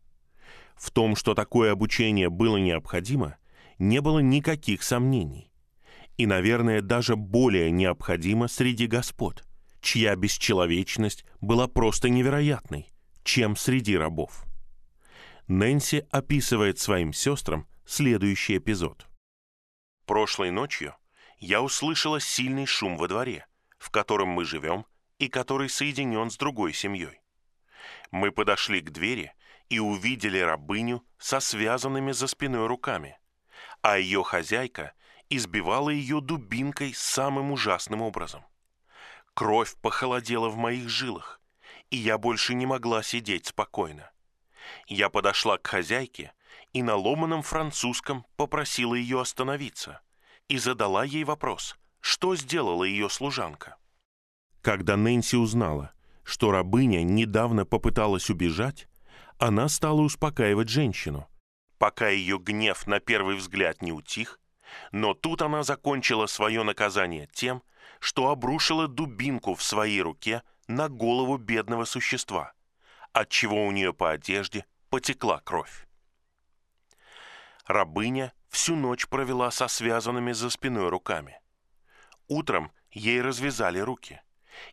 в 0.76 0.92
том, 0.92 1.14
что 1.14 1.34
такое 1.34 1.72
обучение 1.72 2.30
было 2.30 2.56
необходимо, 2.56 3.36
не 3.78 4.00
было 4.00 4.20
никаких 4.20 4.82
сомнений. 4.82 5.52
И, 6.16 6.26
наверное, 6.26 6.80
даже 6.80 7.16
более 7.16 7.70
необходимо 7.70 8.48
среди 8.48 8.86
господ, 8.86 9.44
чья 9.82 10.16
бесчеловечность 10.16 11.26
была 11.42 11.68
просто 11.68 12.08
невероятной, 12.08 12.89
чем 13.24 13.56
среди 13.56 13.96
рабов. 13.96 14.44
Нэнси 15.48 16.06
описывает 16.10 16.78
своим 16.78 17.12
сестрам 17.12 17.66
следующий 17.84 18.58
эпизод. 18.58 19.06
«Прошлой 20.06 20.50
ночью 20.50 20.94
я 21.38 21.62
услышала 21.62 22.20
сильный 22.20 22.66
шум 22.66 22.96
во 22.96 23.08
дворе, 23.08 23.46
в 23.78 23.90
котором 23.90 24.28
мы 24.28 24.44
живем 24.44 24.86
и 25.18 25.28
который 25.28 25.68
соединен 25.68 26.30
с 26.30 26.36
другой 26.36 26.72
семьей. 26.72 27.20
Мы 28.10 28.30
подошли 28.30 28.80
к 28.80 28.90
двери 28.90 29.32
и 29.68 29.78
увидели 29.78 30.38
рабыню 30.38 31.04
со 31.18 31.40
связанными 31.40 32.12
за 32.12 32.26
спиной 32.26 32.66
руками, 32.66 33.18
а 33.82 33.98
ее 33.98 34.22
хозяйка 34.22 34.92
избивала 35.30 35.90
ее 35.90 36.20
дубинкой 36.20 36.92
самым 36.94 37.52
ужасным 37.52 38.02
образом. 38.02 38.44
Кровь 39.34 39.76
похолодела 39.76 40.48
в 40.48 40.56
моих 40.56 40.88
жилах, 40.88 41.39
и 41.90 41.96
я 41.96 42.18
больше 42.18 42.54
не 42.54 42.66
могла 42.66 43.02
сидеть 43.02 43.46
спокойно. 43.46 44.10
Я 44.86 45.08
подошла 45.10 45.58
к 45.58 45.66
хозяйке 45.66 46.32
и 46.72 46.82
на 46.82 46.94
ломаном 46.94 47.42
французском 47.42 48.24
попросила 48.36 48.94
ее 48.94 49.20
остановиться 49.20 50.00
и 50.48 50.58
задала 50.58 51.04
ей 51.04 51.24
вопрос, 51.24 51.76
что 52.00 52.36
сделала 52.36 52.84
ее 52.84 53.08
служанка. 53.08 53.76
Когда 54.62 54.96
Нэнси 54.96 55.36
узнала, 55.36 55.92
что 56.22 56.50
рабыня 56.50 57.02
недавно 57.02 57.64
попыталась 57.64 58.30
убежать, 58.30 58.88
она 59.38 59.68
стала 59.68 60.02
успокаивать 60.02 60.68
женщину, 60.68 61.28
пока 61.78 62.08
ее 62.08 62.38
гнев 62.38 62.86
на 62.86 63.00
первый 63.00 63.36
взгляд 63.36 63.80
не 63.80 63.90
утих, 63.90 64.38
но 64.92 65.14
тут 65.14 65.42
она 65.42 65.62
закончила 65.62 66.26
свое 66.26 66.62
наказание 66.62 67.28
тем, 67.32 67.62
что 68.00 68.28
обрушила 68.28 68.86
дубинку 68.86 69.54
в 69.54 69.62
своей 69.62 70.02
руке 70.02 70.42
на 70.70 70.88
голову 70.88 71.36
бедного 71.36 71.84
существа, 71.84 72.52
отчего 73.12 73.66
у 73.66 73.72
нее 73.72 73.92
по 73.92 74.10
одежде 74.12 74.64
потекла 74.88 75.40
кровь. 75.40 75.88
Рабыня 77.66 78.32
всю 78.48 78.76
ночь 78.76 79.08
провела 79.08 79.50
со 79.50 79.66
связанными 79.66 80.32
за 80.32 80.48
спиной 80.48 80.88
руками. 80.88 81.40
Утром 82.28 82.70
ей 82.92 83.20
развязали 83.20 83.80
руки, 83.80 84.22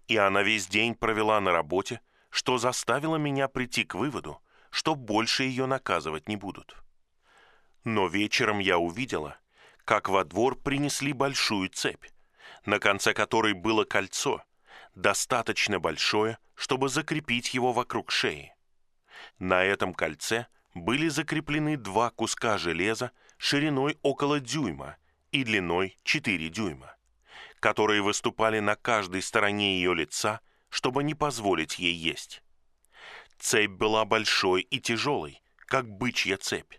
и 0.07 0.17
она 0.17 0.43
весь 0.43 0.67
день 0.67 0.93
провела 0.93 1.39
на 1.41 1.51
работе, 1.51 2.01
что 2.29 2.59
заставило 2.59 3.15
меня 3.15 3.47
прийти 3.47 3.83
к 3.83 3.95
выводу, 3.95 4.39
что 4.69 4.93
больше 4.93 5.43
ее 5.43 5.65
наказывать 5.65 6.27
не 6.27 6.35
будут. 6.35 6.75
Но 7.83 8.07
вечером 8.07 8.59
я 8.59 8.77
увидела, 8.77 9.37
как 9.83 10.09
во 10.09 10.23
двор 10.23 10.59
принесли 10.61 11.13
большую 11.13 11.69
цепь, 11.69 12.05
на 12.65 12.79
конце 12.79 13.13
которой 13.13 13.53
было 13.53 13.83
кольцо, 13.83 14.43
достаточно 14.97 15.79
большое, 15.79 16.39
чтобы 16.55 16.89
закрепить 16.89 17.53
его 17.53 17.71
вокруг 17.71 18.11
шеи. 18.11 18.53
На 19.37 19.63
этом 19.63 19.93
кольце 19.93 20.47
были 20.73 21.07
закреплены 21.07 21.77
два 21.77 22.09
куска 22.09 22.57
железа 22.57 23.11
шириной 23.37 23.97
около 24.01 24.39
дюйма 24.39 24.97
и 25.31 25.43
длиной 25.43 25.97
4 26.03 26.49
дюйма, 26.49 26.95
которые 27.59 28.01
выступали 28.01 28.59
на 28.59 28.75
каждой 28.75 29.21
стороне 29.21 29.77
ее 29.77 29.93
лица, 29.93 30.41
чтобы 30.69 31.03
не 31.03 31.13
позволить 31.13 31.77
ей 31.77 31.93
есть. 31.93 32.41
Цепь 33.37 33.71
была 33.71 34.03
большой 34.03 34.61
и 34.61 34.79
тяжелой, 34.79 35.43
как 35.57 35.87
бычья 35.87 36.37
цепь, 36.37 36.73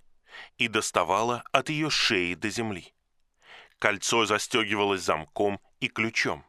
и 0.56 0.66
доставала 0.66 1.44
от 1.52 1.68
ее 1.68 1.88
шеи 1.88 2.34
до 2.34 2.50
земли. 2.50 2.92
Кольцо 3.78 4.26
застегивалось 4.26 5.02
замком 5.02 5.60
и 5.78 5.86
ключом. 5.86 6.47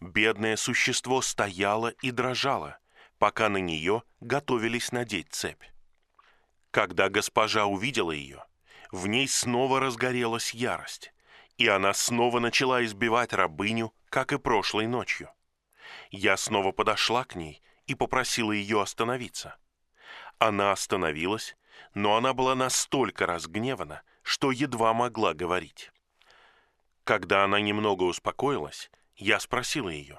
Бедное 0.00 0.56
существо 0.56 1.22
стояло 1.22 1.88
и 1.88 2.10
дрожало, 2.12 2.78
пока 3.18 3.48
на 3.48 3.56
нее 3.56 4.02
готовились 4.20 4.92
надеть 4.92 5.32
цепь. 5.32 5.64
Когда 6.70 7.08
госпожа 7.08 7.66
увидела 7.66 8.12
ее, 8.12 8.44
в 8.92 9.06
ней 9.08 9.26
снова 9.26 9.80
разгорелась 9.80 10.54
ярость, 10.54 11.12
и 11.56 11.66
она 11.66 11.92
снова 11.94 12.38
начала 12.38 12.84
избивать 12.84 13.32
рабыню, 13.32 13.92
как 14.08 14.32
и 14.32 14.38
прошлой 14.38 14.86
ночью. 14.86 15.30
Я 16.10 16.36
снова 16.36 16.70
подошла 16.70 17.24
к 17.24 17.34
ней 17.34 17.60
и 17.86 17.94
попросила 17.94 18.52
ее 18.52 18.80
остановиться. 18.80 19.56
Она 20.38 20.70
остановилась, 20.70 21.56
но 21.94 22.16
она 22.16 22.32
была 22.34 22.54
настолько 22.54 23.26
разгневана, 23.26 24.02
что 24.22 24.52
едва 24.52 24.94
могла 24.94 25.34
говорить. 25.34 25.90
Когда 27.02 27.44
она 27.44 27.60
немного 27.60 28.04
успокоилась, 28.04 28.90
я 29.18 29.38
спросила 29.38 29.90
ее, 29.90 30.18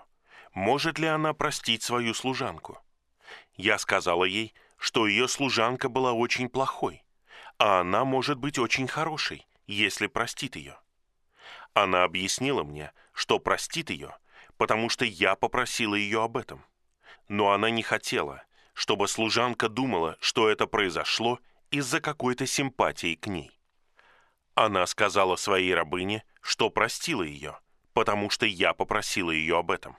может 0.54 1.00
ли 1.00 1.08
она 1.08 1.34
простить 1.34 1.82
свою 1.82 2.14
служанку. 2.14 2.80
Я 3.56 3.78
сказала 3.80 4.24
ей, 4.24 4.54
что 4.78 5.08
ее 5.08 5.28
служанка 5.28 5.90
была 5.90 6.14
очень 6.14 6.48
плохой, 6.48 7.04
а 7.58 7.82
она 7.82 8.06
может 8.06 8.38
быть 8.38 8.60
очень 8.60 8.88
хорошей, 8.88 9.48
если 9.66 10.06
простит 10.06 10.56
ее. 10.56 10.78
Она 11.74 12.04
объяснила 12.04 12.64
мне, 12.64 12.92
что 13.12 13.40
простит 13.40 13.90
ее, 13.90 14.16
потому 14.58 14.90
что 14.90 15.04
я 15.04 15.36
попросила 15.36 15.96
ее 15.96 16.24
об 16.24 16.38
этом 16.38 16.64
но 17.30 17.52
она 17.52 17.70
не 17.70 17.84
хотела, 17.84 18.44
чтобы 18.74 19.08
служанка 19.08 19.70
думала, 19.70 20.18
что 20.20 20.50
это 20.50 20.68
произошло 20.68 21.40
из-за 21.72 22.02
какой-то 22.02 22.46
симпатии 22.48 23.16
к 23.16 23.28
ней. 23.28 23.52
Она 24.56 24.86
сказала 24.88 25.36
своей 25.38 25.74
рабыне, 25.74 26.26
что 26.42 26.70
простила 26.70 27.24
ее, 27.24 27.58
потому 28.00 28.30
что 28.30 28.46
я 28.46 28.74
попросила 28.74 29.30
ее 29.30 29.58
об 29.58 29.72
этом. 29.72 29.98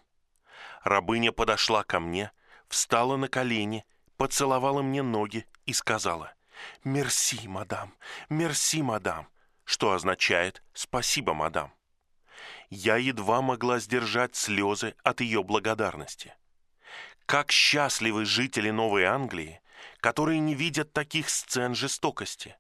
Рабыня 0.82 1.32
подошла 1.32 1.82
ко 1.82 2.00
мне, 2.00 2.32
встала 2.66 3.18
на 3.18 3.28
колени, 3.28 3.84
поцеловала 4.16 4.80
мне 4.80 5.02
ноги 5.02 5.46
и 5.66 5.74
сказала 5.74 6.32
«Мерси, 6.82 7.46
мадам, 7.46 7.92
мерси, 8.30 8.80
мадам», 8.80 9.28
что 9.64 9.92
означает 9.92 10.62
«спасибо, 10.72 11.34
мадам». 11.34 11.74
Я 12.70 12.96
едва 12.96 13.42
могла 13.42 13.78
сдержать 13.80 14.34
слезы 14.34 14.94
от 15.02 15.20
ее 15.20 15.42
благодарности. 15.42 16.32
Как 17.26 17.52
счастливы 17.52 18.24
жители 18.24 18.70
Новой 18.70 19.04
Англии, 19.04 19.60
которые 20.00 20.40
не 20.40 20.54
видят 20.54 20.94
таких 20.94 21.28
сцен 21.28 21.74
жестокости, 21.74 22.56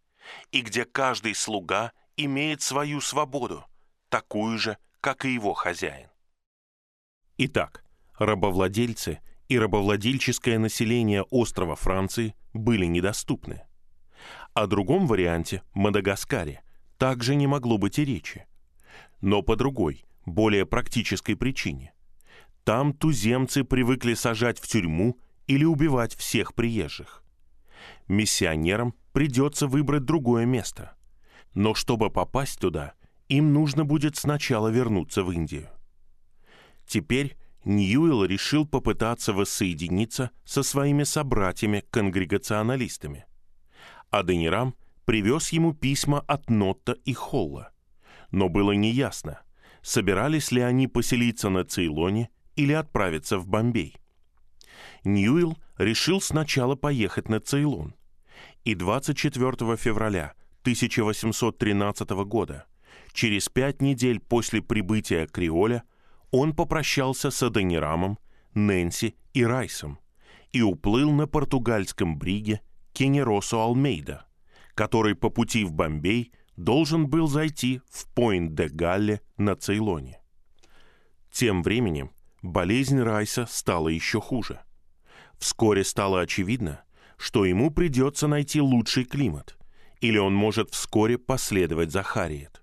и 0.52 0.60
где 0.60 0.84
каждый 0.84 1.34
слуга 1.34 1.92
имеет 2.18 2.60
свою 2.60 3.00
свободу, 3.00 3.64
такую 4.10 4.58
же, 4.58 4.76
как 5.00 5.24
и 5.24 5.32
его 5.32 5.54
хозяин. 5.54 6.08
Итак, 7.38 7.84
рабовладельцы 8.18 9.20
и 9.48 9.58
рабовладельческое 9.58 10.58
население 10.58 11.22
острова 11.22 11.76
Франции 11.76 12.34
были 12.52 12.86
недоступны. 12.86 13.62
О 14.52 14.66
другом 14.66 15.06
варианте, 15.06 15.62
Мадагаскаре, 15.74 16.62
также 16.98 17.34
не 17.34 17.46
могло 17.46 17.78
быть 17.78 17.98
и 17.98 18.04
речи. 18.04 18.46
Но 19.20 19.42
по 19.42 19.56
другой, 19.56 20.04
более 20.26 20.66
практической 20.66 21.34
причине– 21.34 21.94
там 22.64 22.92
туземцы 22.92 23.64
привыкли 23.64 24.14
сажать 24.14 24.58
в 24.58 24.68
тюрьму 24.68 25.18
или 25.46 25.64
убивать 25.64 26.14
всех 26.14 26.54
приезжих. 26.54 27.24
Миссионерам 28.06 28.94
придется 29.12 29.66
выбрать 29.66 30.04
другое 30.04 30.44
место. 30.44 30.96
Но 31.54 31.74
чтобы 31.74 32.10
попасть 32.10 32.60
туда, 32.60 32.94
им 33.30 33.54
нужно 33.54 33.84
будет 33.84 34.16
сначала 34.16 34.68
вернуться 34.68 35.22
в 35.22 35.30
Индию. 35.30 35.68
Теперь 36.86 37.36
Ньюэлл 37.64 38.24
решил 38.24 38.66
попытаться 38.66 39.32
воссоединиться 39.32 40.32
со 40.44 40.64
своими 40.64 41.04
собратьями-конгрегационалистами. 41.04 43.24
А 44.10 44.24
Денирам 44.24 44.74
привез 45.04 45.50
ему 45.50 45.72
письма 45.72 46.24
от 46.26 46.50
Нотта 46.50 46.96
и 47.04 47.14
Холла. 47.14 47.70
Но 48.32 48.48
было 48.48 48.72
неясно, 48.72 49.40
собирались 49.82 50.50
ли 50.50 50.60
они 50.60 50.88
поселиться 50.88 51.50
на 51.50 51.64
Цейлоне 51.64 52.30
или 52.56 52.72
отправиться 52.72 53.38
в 53.38 53.46
Бомбей. 53.46 53.96
Ньюилл 55.04 55.56
решил 55.78 56.20
сначала 56.20 56.74
поехать 56.74 57.28
на 57.28 57.38
Цейлон. 57.38 57.94
И 58.64 58.74
24 58.74 59.76
февраля 59.76 60.34
1813 60.62 62.10
года, 62.10 62.66
через 63.12 63.48
пять 63.48 63.82
недель 63.82 64.20
после 64.20 64.62
прибытия 64.62 65.26
Криоля, 65.26 65.82
он 66.30 66.54
попрощался 66.54 67.30
с 67.30 67.42
Адонирамом, 67.42 68.18
Нэнси 68.54 69.16
и 69.32 69.44
Райсом 69.44 69.98
и 70.52 70.62
уплыл 70.62 71.12
на 71.12 71.26
португальском 71.26 72.18
бриге 72.18 72.60
Кенеросо 72.92 73.62
Алмейда, 73.62 74.26
который 74.74 75.14
по 75.14 75.30
пути 75.30 75.64
в 75.64 75.72
Бомбей 75.72 76.32
должен 76.56 77.08
был 77.08 77.28
зайти 77.28 77.80
в 77.88 78.06
Пойнт-де-Галле 78.14 79.20
на 79.36 79.54
Цейлоне. 79.56 80.20
Тем 81.30 81.62
временем 81.62 82.10
болезнь 82.42 83.00
Райса 83.00 83.46
стала 83.46 83.88
еще 83.88 84.20
хуже. 84.20 84.60
Вскоре 85.38 85.84
стало 85.84 86.20
очевидно, 86.20 86.82
что 87.16 87.44
ему 87.44 87.70
придется 87.70 88.26
найти 88.26 88.60
лучший 88.60 89.04
климат, 89.04 89.56
или 90.00 90.18
он 90.18 90.34
может 90.34 90.70
вскоре 90.70 91.16
последовать 91.18 91.92
за 91.92 92.02
Харриет. 92.02 92.59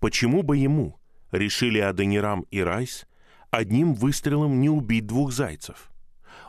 Почему 0.00 0.42
бы 0.42 0.56
ему, 0.56 0.98
решили 1.30 1.78
Аденирам 1.78 2.46
и 2.50 2.60
Райс, 2.60 3.06
одним 3.50 3.94
выстрелом 3.94 4.60
не 4.60 4.70
убить 4.70 5.06
двух 5.06 5.30
зайцев? 5.30 5.90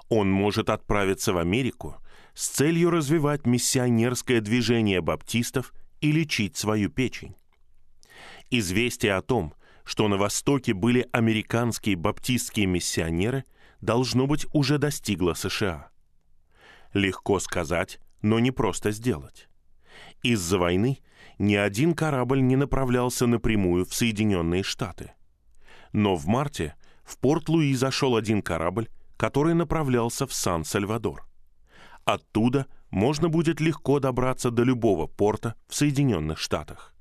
Он 0.07 0.31
может 0.31 0.69
отправиться 0.69 1.33
в 1.33 1.37
Америку 1.37 1.97
с 2.33 2.47
целью 2.47 2.89
развивать 2.89 3.45
миссионерское 3.45 4.39
движение 4.39 5.01
баптистов 5.01 5.73
и 5.99 6.13
лечить 6.13 6.55
свою 6.55 6.89
печень. 6.89 7.35
Известие 8.49 9.15
о 9.15 9.21
том, 9.21 9.53
что 9.83 10.07
на 10.07 10.15
Востоке 10.15 10.73
были 10.73 11.07
американские 11.11 11.97
баптистские 11.97 12.67
миссионеры, 12.67 13.43
должно 13.81 14.27
быть 14.27 14.45
уже 14.53 14.77
достигло 14.77 15.33
США. 15.33 15.89
Легко 16.93 17.39
сказать, 17.39 17.99
но 18.21 18.39
не 18.39 18.51
просто 18.51 18.91
сделать. 18.91 19.49
Из-за 20.23 20.57
войны 20.57 20.99
ни 21.41 21.56
один 21.56 21.95
корабль 21.95 22.39
не 22.41 22.56
направлялся 22.56 23.25
напрямую 23.25 23.86
в 23.86 23.95
Соединенные 23.95 24.62
Штаты. 24.62 25.13
Но 25.91 26.15
в 26.15 26.27
марте 26.27 26.75
в 27.04 27.17
Порт-Луи 27.17 27.73
зашел 27.73 28.15
один 28.15 28.43
корабль, 28.43 28.89
который 29.17 29.56
направлялся 29.56 30.27
в 30.27 30.34
Сан-Сальвадор. 30.34 31.25
Оттуда 32.06 32.67
можно 32.91 33.27
будет 33.27 33.60
легко 33.60 33.99
добраться 33.99 34.51
до 34.51 34.62
любого 34.62 35.08
порта 35.08 35.56
в 35.67 35.73
Соединенных 35.73 36.38
Штатах. 36.38 36.93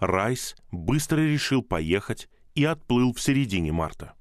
Райс 0.00 0.56
быстро 0.70 1.18
решил 1.18 1.62
поехать 1.62 2.30
и 2.54 2.64
отплыл 2.64 3.12
в 3.12 3.20
середине 3.20 3.70
марта. 3.70 4.14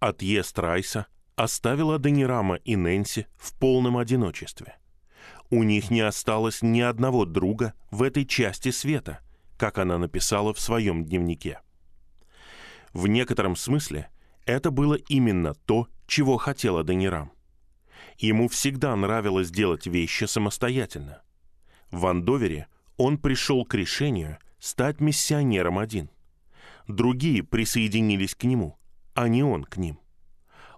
Отъезд 0.00 0.58
Райса 0.58 1.06
оставил 1.34 1.92
Аденирама 1.92 2.56
и 2.56 2.76
Нэнси 2.76 3.26
в 3.36 3.58
полном 3.58 3.96
одиночестве. 3.96 4.76
У 5.50 5.62
них 5.62 5.90
не 5.90 6.00
осталось 6.00 6.62
ни 6.62 6.80
одного 6.80 7.24
друга 7.24 7.74
в 7.90 8.02
этой 8.02 8.24
части 8.24 8.70
света, 8.70 9.20
как 9.56 9.78
она 9.78 9.98
написала 9.98 10.52
в 10.54 10.60
своем 10.60 11.04
дневнике. 11.04 11.60
В 12.92 13.06
некотором 13.06 13.56
смысле 13.56 14.08
это 14.46 14.70
было 14.70 14.94
именно 14.94 15.54
то, 15.54 15.88
чего 16.06 16.36
хотела 16.36 16.80
Аденирам. 16.80 17.32
Ему 18.18 18.48
всегда 18.48 18.94
нравилось 18.94 19.50
делать 19.50 19.86
вещи 19.86 20.24
самостоятельно. 20.24 21.22
В 21.90 22.06
Андовере 22.06 22.68
он 22.96 23.18
пришел 23.18 23.64
к 23.64 23.74
решению 23.74 24.38
стать 24.58 25.00
миссионером 25.00 25.78
один. 25.78 26.10
Другие 26.86 27.42
присоединились 27.42 28.34
к 28.34 28.44
нему, 28.44 28.78
а 29.14 29.28
не 29.28 29.42
он 29.42 29.64
к 29.64 29.76
ним. 29.76 29.98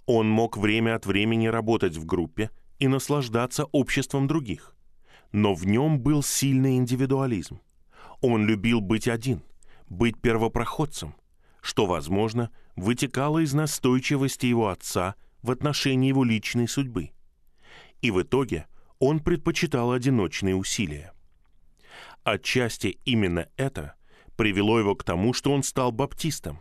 Он 0.07 0.29
мог 0.29 0.57
время 0.57 0.95
от 0.95 1.05
времени 1.05 1.49
работать 1.49 1.97
в 1.97 2.07
группе 2.07 2.51
и 2.79 2.89
наслаждаться 2.89 3.65
обществом 3.65 4.27
других. 4.27 4.75
Но 5.33 5.55
в 5.55 5.67
нем 5.67 6.01
был 6.01 6.23
сильный 6.23 6.77
индивидуализм. 6.77 7.61
Он 8.21 8.47
любил 8.47 8.81
быть 8.81 9.09
один, 9.09 9.43
быть 9.89 10.21
первопроходцем, 10.21 11.15
что, 11.61 11.87
возможно, 11.87 12.51
вытекало 12.77 13.41
из 13.41 13.53
настойчивости 13.55 14.47
его 14.47 14.69
отца 14.69 15.15
в 15.43 15.51
отношении 15.51 16.09
его 16.09 16.25
личной 16.25 16.69
судьбы 16.69 17.11
и 18.03 18.11
в 18.11 18.23
итоге 18.23 18.67
он 18.99 19.21
предпочитал 19.21 19.93
одиночные 19.93 20.55
усилия. 20.55 21.13
Отчасти 22.25 22.99
именно 23.05 23.49
это 23.57 23.95
привело 24.37 24.79
его 24.79 24.95
к 24.95 25.05
тому, 25.05 25.33
что 25.33 25.53
он 25.53 25.63
стал 25.63 25.93
баптистом, 25.93 26.61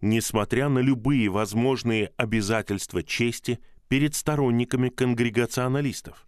несмотря 0.00 0.68
на 0.68 0.78
любые 0.78 1.28
возможные 1.28 2.12
обязательства 2.16 3.02
чести 3.02 3.58
перед 3.88 4.14
сторонниками 4.14 4.88
конгрегационалистов, 4.88 6.26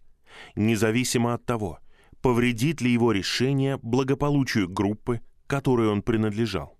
независимо 0.55 1.33
от 1.33 1.45
того, 1.45 1.79
повредит 2.21 2.81
ли 2.81 2.91
его 2.91 3.11
решение 3.11 3.77
благополучию 3.77 4.69
группы, 4.69 5.21
которой 5.47 5.87
он 5.87 6.01
принадлежал. 6.01 6.77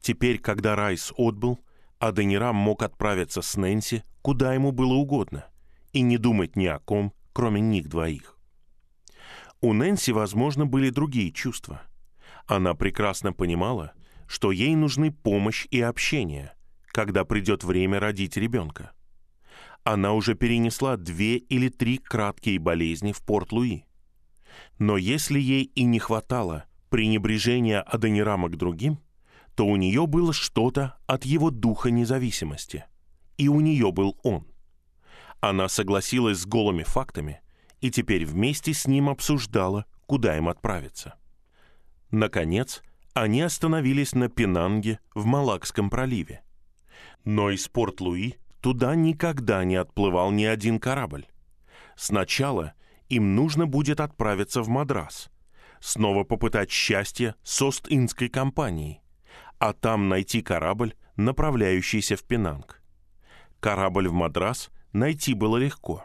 Теперь, 0.00 0.38
когда 0.38 0.76
Райс 0.76 1.12
отбыл, 1.16 1.58
Аденирам 1.98 2.56
мог 2.56 2.82
отправиться 2.82 3.42
с 3.42 3.56
Нэнси 3.56 4.02
куда 4.22 4.54
ему 4.54 4.72
было 4.72 4.94
угодно– 4.94 5.46
и 5.92 6.00
не 6.00 6.18
думать 6.18 6.56
ни 6.56 6.66
о 6.66 6.78
ком, 6.78 7.12
кроме 7.32 7.60
них 7.60 7.88
двоих. 7.88 8.36
У 9.60 9.72
Нэнси, 9.72 10.12
возможно, 10.12 10.66
были 10.66 10.90
другие 10.90 11.32
чувства. 11.32 11.82
Она 12.46 12.74
прекрасно 12.74 13.32
понимала, 13.32 13.92
что 14.26 14.52
ей 14.52 14.74
нужны 14.74 15.10
помощь 15.10 15.66
и 15.70 15.80
общение, 15.80 16.54
когда 16.86 17.24
придет 17.24 17.64
время 17.64 17.98
родить 17.98 18.36
ребенка. 18.36 18.92
Она 19.84 20.12
уже 20.12 20.34
перенесла 20.34 20.96
две 20.96 21.36
или 21.36 21.68
три 21.68 21.98
краткие 21.98 22.58
болезни 22.58 23.12
в 23.12 23.22
Порт-Луи. 23.22 23.84
Но 24.78 24.96
если 24.96 25.38
ей 25.38 25.64
и 25.64 25.84
не 25.84 25.98
хватало 25.98 26.64
пренебрежения 26.90 27.80
Адонирама 27.80 28.48
к 28.48 28.56
другим, 28.56 28.98
то 29.54 29.66
у 29.66 29.76
нее 29.76 30.06
было 30.06 30.32
что-то 30.32 30.98
от 31.06 31.24
его 31.24 31.50
духа 31.50 31.90
независимости. 31.90 32.84
И 33.36 33.48
у 33.48 33.60
нее 33.60 33.92
был 33.92 34.18
он– 34.22 34.46
она 35.40 35.68
согласилась 35.68 36.38
с 36.38 36.46
голыми 36.46 36.82
фактами 36.82 37.40
и 37.80 37.90
теперь 37.90 38.26
вместе 38.26 38.74
с 38.74 38.86
ним 38.86 39.08
обсуждала, 39.08 39.86
куда 40.06 40.36
им 40.36 40.48
отправиться. 40.48 41.14
Наконец, 42.10 42.82
они 43.14 43.42
остановились 43.42 44.14
на 44.14 44.28
Пенанге 44.28 44.98
в 45.14 45.26
Малакском 45.26 45.90
проливе. 45.90 46.42
Но 47.24 47.50
из 47.50 47.68
Порт-Луи 47.68 48.34
туда 48.60 48.94
никогда 48.94 49.64
не 49.64 49.76
отплывал 49.76 50.30
ни 50.30 50.44
один 50.44 50.78
корабль. 50.80 51.26
Сначала 51.96 52.74
им 53.08 53.34
нужно 53.34 53.66
будет 53.66 54.00
отправиться 54.00 54.62
в 54.62 54.68
Мадрас, 54.68 55.30
снова 55.80 56.24
попытать 56.24 56.70
счастье 56.70 57.34
с 57.42 57.60
Ост-Индской 57.62 58.28
компанией, 58.28 59.00
а 59.58 59.72
там 59.72 60.08
найти 60.08 60.42
корабль, 60.42 60.94
направляющийся 61.16 62.16
в 62.16 62.22
Пенанг. 62.22 62.82
Корабль 63.60 64.08
в 64.08 64.12
Мадрас 64.12 64.70
найти 64.92 65.34
было 65.34 65.56
легко. 65.56 66.04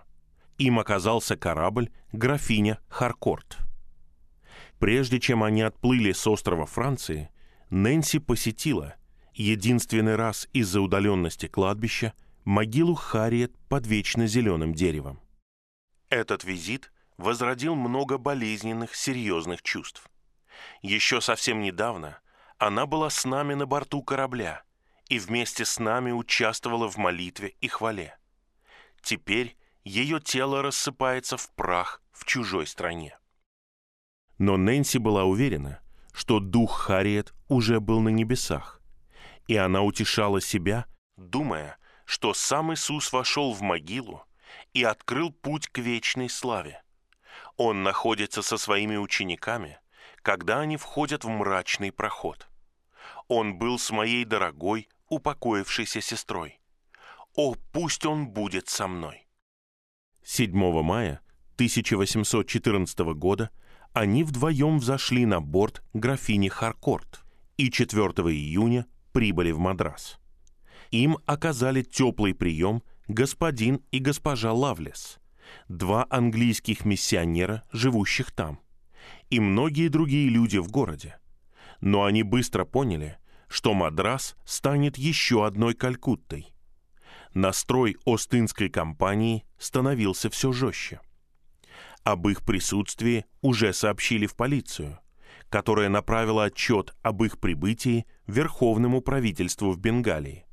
Им 0.58 0.80
оказался 0.80 1.36
корабль 1.36 1.92
«Графиня 2.12 2.80
Харкорт». 2.88 3.58
Прежде 4.80 5.20
чем 5.20 5.44
они 5.44 5.62
отплыли 5.62 6.12
с 6.12 6.26
острова 6.28 6.66
Франции, 6.66 7.30
Нэнси 7.70 8.20
посетила, 8.20 8.96
единственный 9.34 10.16
раз 10.16 10.48
из-за 10.54 10.82
удаленности 10.82 11.48
кладбища, 11.48 12.14
могилу 12.46 12.96
Харриет 12.96 13.58
под 13.70 13.88
вечно 13.88 14.28
зеленым 14.28 14.74
деревом. 14.74 15.20
Этот 16.10 16.44
визит 16.44 16.92
возродил 17.18 17.76
много 17.76 18.18
болезненных, 18.18 18.96
серьезных 18.96 19.62
чувств. 19.62 20.10
Еще 20.82 21.22
совсем 21.22 21.62
недавно 21.62 22.20
она 22.58 22.86
была 22.86 23.10
с 23.10 23.26
нами 23.26 23.54
на 23.54 23.66
борту 23.66 24.02
корабля 24.04 24.64
и 25.10 25.20
вместе 25.20 25.66
с 25.66 25.80
нами 25.80 26.12
участвовала 26.12 26.90
в 26.90 26.98
молитве 26.98 27.56
и 27.62 27.68
хвале. 27.68 28.18
Теперь 29.02 29.58
ее 29.84 30.20
тело 30.20 30.62
рассыпается 30.62 31.38
в 31.38 31.50
прах 31.56 32.02
в 32.12 32.26
чужой 32.26 32.68
стране. 32.68 33.18
Но 34.38 34.58
Нэнси 34.58 34.98
была 34.98 35.26
уверена, 35.26 35.82
что 36.14 36.40
дух 36.40 36.78
Харриет 36.80 37.34
уже 37.48 37.80
был 37.80 38.00
на 38.00 38.10
небесах, 38.10 38.82
и 39.48 39.56
она 39.56 39.82
утешала 39.82 40.40
себя, 40.42 40.86
думая, 41.18 41.78
что 42.06 42.34
сам 42.34 42.74
Иисус 42.74 43.12
вошел 43.12 43.54
в 43.54 43.62
могилу 43.62 44.24
и 44.74 44.84
открыл 44.84 45.32
путь 45.32 45.68
к 45.68 45.78
вечной 45.80 46.30
славе. 46.30 46.84
Он 47.58 47.84
находится 47.84 48.42
со 48.42 48.58
своими 48.58 48.98
учениками, 48.98 49.80
когда 50.22 50.60
они 50.60 50.78
входят 50.78 51.24
в 51.24 51.30
мрачный 51.30 51.92
проход. 51.92 52.48
Он 53.28 53.58
был 53.58 53.80
с 53.80 53.92
моей 53.92 54.26
дорогой, 54.26 54.90
упокоившейся 55.10 56.02
сестрой. 56.02 56.60
«О, 57.36 57.56
пусть 57.72 58.06
он 58.06 58.28
будет 58.28 58.70
со 58.70 58.88
мной!» 58.88 59.28
7 60.24 60.52
мая 60.82 61.22
1814 61.56 63.00
года 63.16 63.50
они 63.94 64.24
вдвоем 64.24 64.80
взошли 64.80 65.26
на 65.26 65.42
борт 65.42 65.84
графини 65.94 66.50
Харкорт 66.50 67.24
и 67.58 67.70
4 67.70 68.04
июня 68.32 68.88
прибыли 69.12 69.52
в 69.52 69.60
Мадрас. 69.60 70.20
Им 70.94 71.18
оказали 71.26 71.82
теплый 71.82 72.36
прием 72.36 72.84
господин 73.08 73.82
и 73.90 73.98
госпожа 73.98 74.54
Лавлес, 74.54 75.18
два 75.68 76.06
английских 76.08 76.86
миссионера, 76.86 77.64
живущих 77.72 78.32
там, 78.32 78.60
и 79.32 79.40
многие 79.40 79.88
другие 79.88 80.30
люди 80.30 80.58
в 80.60 80.70
городе. 80.70 81.18
Но 81.82 82.04
они 82.04 82.22
быстро 82.22 82.64
поняли, 82.64 83.18
что 83.48 83.74
Мадрас 83.74 84.36
станет 84.46 85.00
еще 85.00 85.48
одной 85.48 85.74
Калькуттой. 85.74 86.54
Настрой 87.34 87.98
Остинской 88.06 88.70
компании 88.70 89.46
становился 89.58 90.30
все 90.30 90.52
жестче. 90.52 91.02
Об 92.04 92.28
их 92.28 92.46
присутствии 92.46 93.26
уже 93.42 93.74
сообщили 93.74 94.28
в 94.28 94.36
полицию, 94.36 95.00
которая 95.50 95.90
направила 95.90 96.44
отчет 96.44 96.94
об 97.02 97.24
их 97.24 97.40
прибытии 97.40 98.06
Верховному 98.28 99.02
правительству 99.02 99.72
в 99.72 99.80
Бенгалии. 99.80 100.46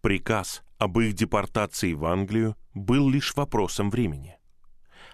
Приказ 0.00 0.62
об 0.78 0.98
их 1.00 1.14
депортации 1.14 1.92
в 1.92 2.04
Англию 2.04 2.56
был 2.72 3.08
лишь 3.08 3.34
вопросом 3.34 3.90
времени. 3.90 4.38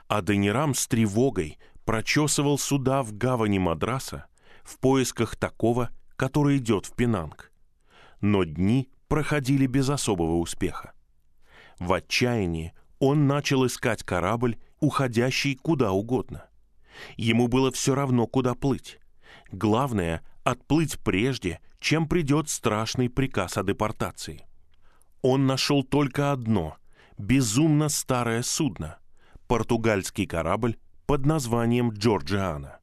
А 0.09 0.21
Денирам 0.21 0.75
с 0.75 0.87
тревогой 0.87 1.59
прочесывал 1.85 2.59
суда 2.59 3.03
в 3.03 3.17
гавани 3.17 3.59
Мадраса 3.59 4.27
в 4.63 4.79
поисках 4.79 5.37
такого, 5.37 5.91
который 6.17 6.59
идет 6.59 6.87
в 6.87 6.95
Пенанг. 6.95 7.51
Но 8.21 8.45
дни 8.45 8.91
проходили 9.09 9.67
без 9.67 9.89
особого 9.89 10.37
успеха. 10.37 10.93
В 11.79 11.93
отчаянии 11.93 12.75
он 12.99 13.27
начал 13.27 13.67
искать 13.67 14.03
корабль, 14.03 14.59
уходящий 14.81 15.57
куда 15.57 15.93
угодно. 15.93 16.47
Ему 17.17 17.49
было 17.49 17.73
все 17.73 17.95
равно, 17.95 18.27
куда 18.27 18.55
плыть. 18.55 18.99
Главное— 19.51 20.23
отплыть 20.45 20.99
прежде, 21.01 21.61
чем 21.81 22.07
придет 22.07 22.49
страшный 22.49 23.09
приказ 23.09 23.57
о 23.57 23.63
депортации. 23.63 24.47
Он 25.27 25.47
нашел 25.47 25.83
только 25.83 26.33
одно— 26.33 26.77
безумно 27.19 27.89
старое 27.89 28.43
судно— 28.43 28.99
португальский 29.49 30.27
корабль 30.27 30.77
под 31.07 31.25
названием 31.25 31.93
Джорджиана. 31.93 32.79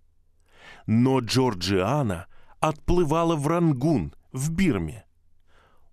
Но 0.87 1.19
Джорджиана 1.19 2.25
отплывала 2.59 3.35
в 3.35 3.45
Рангун, 3.45 4.15
в 4.31 4.49
Бирме. 4.49 5.05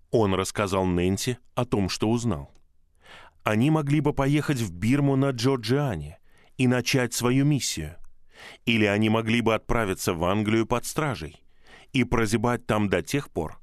Он 0.09 0.33
рассказал 0.33 0.87
Нэнси 0.87 1.37
о 1.53 1.65
том, 1.65 1.87
что 1.87 2.09
узнал. 2.09 2.51
Они 3.43 3.69
могли 3.69 3.99
бы 3.99 4.11
поехать 4.11 4.57
в 4.57 4.73
Бирму 4.73 5.15
на 5.15 5.29
Джорджиане 5.29 6.17
и 6.57 6.65
начать 6.65 7.13
свою 7.13 7.45
миссию. 7.45 7.95
Или 8.65 8.85
они 8.85 9.09
могли 9.09 9.41
бы 9.41 9.53
отправиться 9.53 10.15
в 10.15 10.23
Англию 10.23 10.65
под 10.65 10.87
стражей 10.87 11.43
и 11.93 12.03
прозябать 12.03 12.65
там 12.65 12.89
до 12.89 13.03
тех 13.03 13.29
пор, 13.29 13.59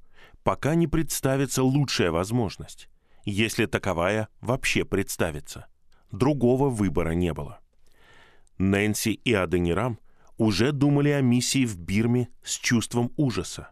пока 0.46 0.76
не 0.76 0.86
представится 0.86 1.64
лучшая 1.64 2.12
возможность, 2.12 2.88
если 3.24 3.66
таковая 3.66 4.28
вообще 4.40 4.84
представится. 4.84 5.66
Другого 6.12 6.68
выбора 6.68 7.14
не 7.14 7.32
было. 7.32 7.58
Нэнси 8.56 9.10
и 9.10 9.32
Аденирам 9.32 9.98
уже 10.36 10.70
думали 10.70 11.08
о 11.08 11.20
миссии 11.20 11.66
в 11.66 11.76
Бирме 11.76 12.28
с 12.44 12.52
чувством 12.52 13.12
ужаса. 13.16 13.70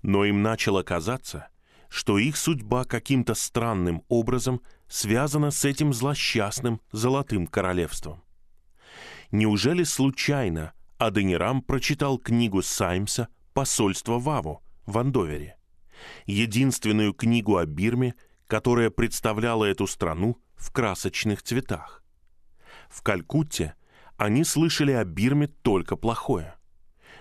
Но 0.00 0.24
им 0.24 0.40
начало 0.40 0.82
казаться, 0.82 1.48
что 1.90 2.16
их 2.16 2.38
судьба 2.38 2.84
каким-то 2.84 3.34
странным 3.34 4.02
образом 4.08 4.62
связана 4.88 5.50
с 5.50 5.66
этим 5.66 5.92
злосчастным 5.92 6.80
Золотым 6.90 7.46
Королевством. 7.46 8.24
Неужели 9.30 9.82
случайно 9.82 10.72
Аденирам 10.96 11.60
прочитал 11.60 12.16
книгу 12.16 12.62
Саймса 12.62 13.28
«Посольство 13.52 14.18
Ваву» 14.18 14.62
в 14.86 14.96
Андовере? 14.96 15.57
Единственную 16.26 17.12
книгу 17.12 17.56
о 17.56 17.66
Бирме, 17.66 18.14
которая 18.46 18.90
представляла 18.90 19.64
эту 19.64 19.86
страну 19.86 20.38
в 20.56 20.72
красочных 20.72 21.42
цветах. 21.42 22.02
В 22.88 23.02
Калькутте 23.02 23.74
они 24.16 24.44
слышали 24.44 24.92
о 24.92 25.04
Бирме 25.04 25.46
только 25.46 25.96
плохое. 25.96 26.54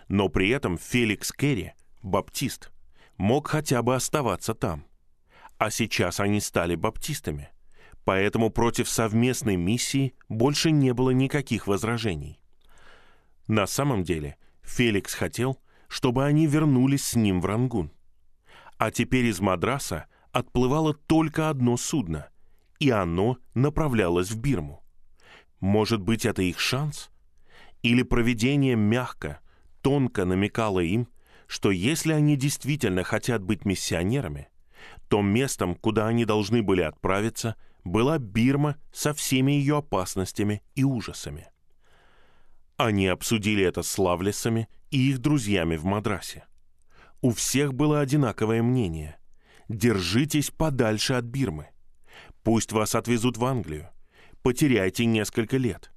Но 0.08 0.30
при 0.30 0.50
этом 0.50 0.78
Феликс 0.78 1.32
Керри, 1.32 1.74
баптист, 2.02 2.72
мог 3.18 3.48
хотя 3.48 3.82
бы 3.82 3.96
оставаться 3.96 4.54
там. 4.54 4.86
А 5.58 5.70
сейчас 5.70 6.20
они 6.20 6.40
стали 6.40 6.76
баптистами. 6.76 7.50
Поэтому 8.04 8.50
против 8.50 8.88
совместной 8.88 9.58
миссии 9.58 10.16
больше 10.30 10.72
не 10.72 10.94
было 10.94 11.10
никаких 11.10 11.68
возражений. 11.68 12.40
На 13.48 13.68
самом 13.68 14.04
деле 14.04 14.38
Феликс 14.62 15.14
хотел, 15.14 15.62
чтобы 15.88 16.26
они 16.26 16.48
вернулись 16.48 17.06
с 17.06 17.16
ним 17.16 17.42
в 17.42 17.46
Рангун. 17.46 17.92
А 18.78 18.92
теперь 18.92 19.26
из 19.26 19.40
Мадраса 19.40 20.06
отплывало 20.32 20.94
только 20.94 21.50
одно 21.50 21.78
судно, 21.78 22.30
и 22.80 22.90
оно 22.90 23.38
направлялось 23.54 24.32
в 24.32 24.40
Бирму. 24.40 24.84
Может 25.60 26.02
быть, 26.02 26.26
это 26.26 26.44
их 26.44 26.60
шанс? 26.60 27.10
Или 27.82 28.04
проведение 28.04 28.76
мягко, 28.76 29.40
тонко 29.82 30.26
намекало 30.26 30.80
им, 30.80 31.08
что 31.48 31.72
если 31.72 32.14
они 32.14 32.36
действительно 32.36 33.04
хотят 33.04 33.42
быть 33.42 33.66
миссионерами, 33.66 34.50
то 35.08 35.22
местом, 35.22 35.76
куда 35.76 36.08
они 36.08 36.26
должны 36.26 36.62
были 36.62 36.82
отправиться, 36.82 37.56
была 37.84 38.20
Бирма 38.20 38.76
со 38.92 39.14
всеми 39.14 39.54
ее 39.54 39.78
опасностями 39.78 40.62
и 40.76 40.84
ужасами. 40.84 41.48
Они 42.76 43.08
обсудили 43.08 43.64
это 43.64 43.82
с 43.82 43.98
Лавлесами 43.98 44.68
и 44.92 45.10
их 45.10 45.20
друзьями 45.20 45.78
в 45.78 45.86
Мадрасе. 45.86 46.46
У 47.22 47.32
всех 47.32 47.74
было 47.74 48.00
одинаковое 48.00 48.62
мнение. 48.62 49.18
Держитесь 49.70 50.52
подальше 50.52 51.14
от 51.14 51.26
Бирмы. 51.26 51.68
Пусть 52.44 52.72
вас 52.72 52.96
отвезут 52.96 53.38
в 53.38 53.46
Англию 53.46 53.90
потеряйте 54.48 55.04
несколько 55.04 55.58
лет. 55.58 55.92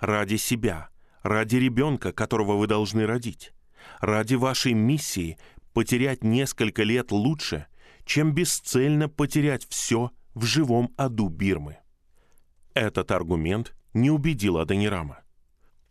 Ради 0.00 0.34
себя, 0.34 0.88
ради 1.22 1.54
ребенка, 1.54 2.10
которого 2.10 2.56
вы 2.56 2.66
должны 2.66 3.06
родить. 3.06 3.52
Ради 4.00 4.34
вашей 4.34 4.72
миссии 4.72 5.38
потерять 5.72 6.24
несколько 6.24 6.82
лет 6.82 7.12
лучше, 7.12 7.66
чем 8.04 8.32
бесцельно 8.32 9.08
потерять 9.08 9.68
все 9.68 10.10
в 10.34 10.44
живом 10.44 10.92
аду 10.96 11.28
Бирмы. 11.28 11.78
Этот 12.74 13.12
аргумент 13.12 13.72
не 13.94 14.10
убедил 14.10 14.58
Адонирама. 14.58 15.20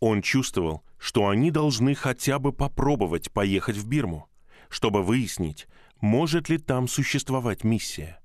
Он 0.02 0.22
чувствовал, 0.22 0.84
что 0.98 1.30
они 1.30 1.50
должны 1.50 1.96
хотя 1.96 2.40
бы 2.40 2.52
попробовать 2.52 3.32
поехать 3.32 3.78
в 3.78 3.88
Бирму, 3.88 4.28
чтобы 4.72 5.04
выяснить, 5.04 5.68
может 6.00 6.50
ли 6.50 6.58
там 6.58 6.88
существовать 6.88 7.64
миссия. 7.64 8.20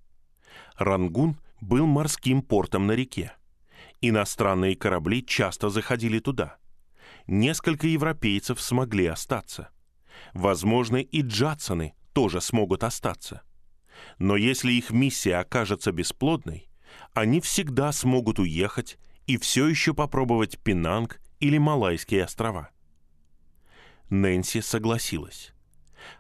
Рангун 0.77 1.37
был 1.61 1.87
морским 1.87 2.41
портом 2.41 2.87
на 2.87 2.93
реке. 2.93 3.33
Иностранные 4.01 4.77
корабли 4.77 5.27
часто 5.27 5.69
заходили 5.71 6.21
туда. 6.21 6.59
Несколько 7.27 7.89
европейцев 7.89 8.61
смогли 8.61 9.07
остаться. 9.07 9.71
Возможно, 10.33 10.99
и 10.99 11.23
Джадсоны 11.23 11.95
тоже 12.13 12.41
смогут 12.41 12.85
остаться. 12.85 13.43
Но 14.19 14.37
если 14.37 14.73
их 14.73 14.91
миссия 14.91 15.37
окажется 15.37 15.91
бесплодной, 15.91 16.69
они 17.13 17.41
всегда 17.41 17.91
смогут 17.91 18.39
уехать 18.39 18.99
и 19.27 19.37
все 19.37 19.67
еще 19.67 19.95
попробовать 19.95 20.59
Пенанг 20.61 21.21
или 21.41 21.59
Малайские 21.59 22.25
острова. 22.25 22.71
Нэнси 24.11 24.61
согласилась. 24.61 25.56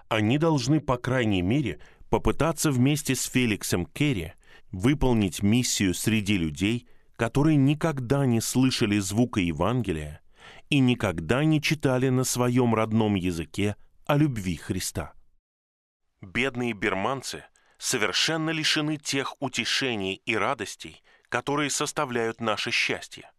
Они 0.08 0.38
должны, 0.38 0.80
по 0.80 0.96
крайней 0.96 1.42
мере, 1.42 1.80
попытаться 2.10 2.70
вместе 2.70 3.14
с 3.14 3.24
Феликсом 3.24 3.86
Керри 3.86 4.32
выполнить 4.70 5.42
миссию 5.42 5.94
среди 5.94 6.36
людей, 6.36 6.88
которые 7.16 7.56
никогда 7.56 8.26
не 8.26 8.40
слышали 8.40 8.98
звука 8.98 9.40
Евангелия 9.40 10.20
и 10.68 10.78
никогда 10.78 11.44
не 11.44 11.62
читали 11.62 12.08
на 12.08 12.24
своем 12.24 12.74
родном 12.74 13.14
языке 13.14 13.76
о 14.06 14.16
любви 14.16 14.56
Христа. 14.56 15.14
Бедные 16.20 16.72
берманцы 16.72 17.44
совершенно 17.78 18.50
лишены 18.50 18.96
тех 18.96 19.40
утешений 19.40 20.22
и 20.24 20.36
радостей, 20.36 21.02
которые 21.28 21.70
составляют 21.70 22.40
наше 22.40 22.70
счастье. 22.70 23.30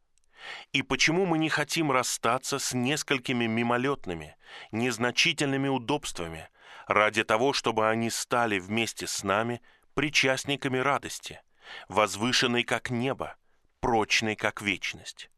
И 0.71 0.81
почему 0.81 1.25
мы 1.25 1.37
не 1.37 1.49
хотим 1.49 1.91
расстаться 1.91 2.59
с 2.59 2.73
несколькими 2.73 3.45
мимолетными, 3.45 4.35
незначительными 4.71 5.67
удобствами 5.67 6.49
ради 6.87 7.23
того, 7.23 7.53
чтобы 7.53 7.89
они 7.89 8.09
стали 8.09 8.59
вместе 8.59 9.07
с 9.07 9.23
нами 9.23 9.61
причастниками 9.93 10.77
радости, 10.77 11.41
возвышенной 11.89 12.63
как 12.63 12.89
небо, 12.89 13.35
прочной, 13.79 14.35
как 14.35 14.61
вечность. 14.61 15.29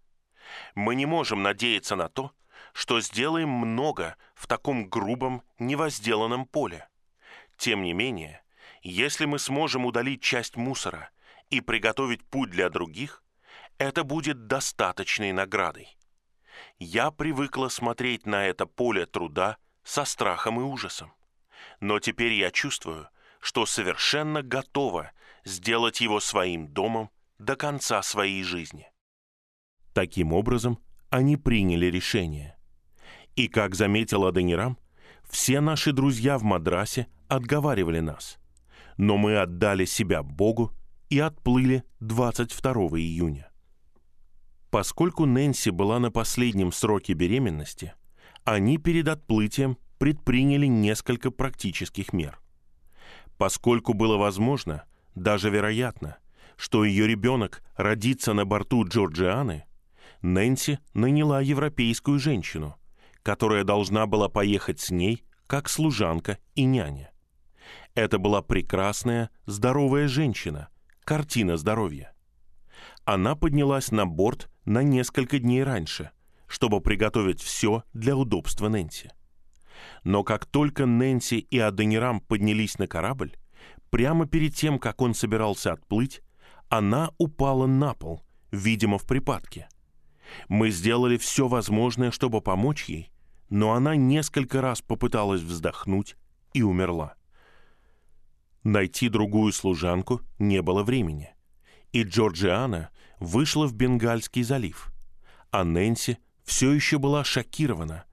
Мы 0.75 0.95
не 0.95 1.05
можем 1.05 1.43
надеяться 1.43 1.95
на 1.95 2.09
то, 2.09 2.31
что 2.73 3.01
сделаем 3.01 3.49
много 3.49 4.15
в 4.35 4.47
таком 4.47 4.89
грубом, 4.89 5.43
невозделанном 5.57 6.45
поле. 6.45 6.87
Тем 7.57 7.83
не 7.83 7.93
менее, 7.93 8.43
если 8.81 9.25
мы 9.25 9.39
сможем 9.39 9.85
удалить 9.85 10.21
часть 10.21 10.55
мусора 10.55 11.09
и 11.49 11.61
приготовить 11.61 12.23
путь 12.23 12.51
для 12.51 12.69
других, 12.69 13.23
это 13.79 14.03
будет 14.03 14.45
достаточной 14.45 15.31
наградой. 15.31 15.97
Я 16.77 17.11
привыкла 17.11 17.69
смотреть 17.69 18.25
на 18.25 18.45
это 18.45 18.65
поле 18.65 19.05
труда 19.05 19.57
со 19.83 20.05
страхом 20.05 20.59
и 20.59 20.63
ужасом. 20.63 21.13
Но 21.79 21.99
теперь 21.99 22.33
я 22.33 22.51
чувствую, 22.51 23.07
что 23.39 23.65
совершенно 23.65 24.43
готова 24.43 25.11
сделать 25.45 26.01
его 26.01 26.19
своим 26.19 26.67
домом 26.67 27.09
до 27.39 27.55
конца 27.55 28.03
своей 28.03 28.43
жизни. 28.43 28.91
Таким 29.93 30.33
образом, 30.33 30.79
они 31.09 31.37
приняли 31.37 31.87
решение. 31.87 32.57
И, 33.35 33.47
как 33.47 33.75
заметил 33.75 34.25
Аденирам, 34.25 34.77
все 35.29 35.61
наши 35.61 35.93
друзья 35.93 36.37
в 36.37 36.43
Мадрасе 36.43 37.07
отговаривали 37.29 37.99
нас. 37.99 38.37
Но 38.97 39.15
мы 39.15 39.37
отдали 39.37 39.85
себя 39.85 40.21
Богу 40.21 40.73
и 41.09 41.19
отплыли 41.19 41.83
22 42.01 42.73
июня. 42.99 43.48
Поскольку 44.69 45.25
Нэнси 45.25 45.71
была 45.71 45.99
на 45.99 46.12
последнем 46.12 46.71
сроке 46.71 47.13
беременности, 47.13 47.93
они 48.43 48.77
перед 48.77 49.08
отплытием 49.08 49.77
предприняли 49.97 50.67
несколько 50.67 51.32
практических 51.32 52.13
мер. 52.13 52.39
Поскольку 53.38 53.93
было 53.93 54.17
возможно, 54.17 54.84
даже 55.15 55.49
вероятно, 55.49 56.17
что 56.55 56.86
ее 56.86 57.08
ребенок 57.08 57.63
родится 57.75 58.34
на 58.34 58.45
борту 58.45 58.86
Джорджианы, 58.88 59.65
Нэнси 60.21 60.79
наняла 60.93 61.41
европейскую 61.41 62.19
женщину, 62.19 62.75
которая 63.23 63.63
должна 63.63 64.05
была 64.05 64.29
поехать 64.29 64.79
с 64.79 64.91
ней 64.91 65.23
как 65.47 65.67
служанка 65.67 66.38
и 66.55 66.63
няня. 66.65 67.12
Это 67.95 68.19
была 68.19 68.41
прекрасная, 68.41 69.32
здоровая 69.45 70.08
женщина, 70.08 70.69
картина 71.03 71.58
здоровья. 71.58 72.13
Она 73.05 73.36
поднялась 73.36 73.91
на 73.91 74.05
борт 74.05 74.49
на 74.69 74.84
несколько 74.84 75.39
дней 75.39 75.63
раньше, 75.63 76.12
чтобы 76.47 76.79
приготовить 76.79 77.41
все 77.41 77.84
для 77.93 78.15
удобства 78.15 78.69
Нэнси. 78.69 79.10
Но 80.03 80.23
как 80.23 80.45
только 80.45 80.86
Нэнси 80.86 81.39
и 81.39 81.58
Аденирам 81.58 82.21
поднялись 82.21 82.77
на 82.77 82.88
корабль, 82.88 83.36
прямо 83.89 84.27
перед 84.27 84.53
тем, 84.53 84.77
как 84.77 85.01
он 85.01 85.15
собирался 85.15 85.73
отплыть, 85.73 86.21
она 86.69 87.10
упала 87.17 87.65
на 87.65 87.95
пол, 87.95 88.23
видимо, 88.51 88.99
в 88.99 89.08
припадке. 89.08 89.67
Мы 90.47 90.69
сделали 90.69 91.17
все 91.17 91.47
возможное, 91.47 92.12
чтобы 92.12 92.39
помочь 92.39 92.86
ей, 92.86 93.12
но 93.49 93.73
она 93.73 93.95
несколько 93.95 94.62
раз 94.62 94.84
попыталась 94.84 95.41
вздохнуть 95.41 96.15
и 96.53 96.62
умерла. 96.62 97.15
Найти 98.63 99.10
другую 99.10 99.51
служанку 99.51 100.21
не 100.38 100.62
было 100.62 100.84
времени, 100.84 101.34
и 101.91 102.03
Джорджиана 102.03 102.91
вышла 103.19 103.67
в 103.67 103.73
Бенгальский 103.73 104.43
залив, 104.43 104.91
а 105.51 105.63
Нэнси 105.63 106.17
все 106.43 106.71
еще 106.71 106.97
была 106.97 107.23
шокирована 107.23 108.05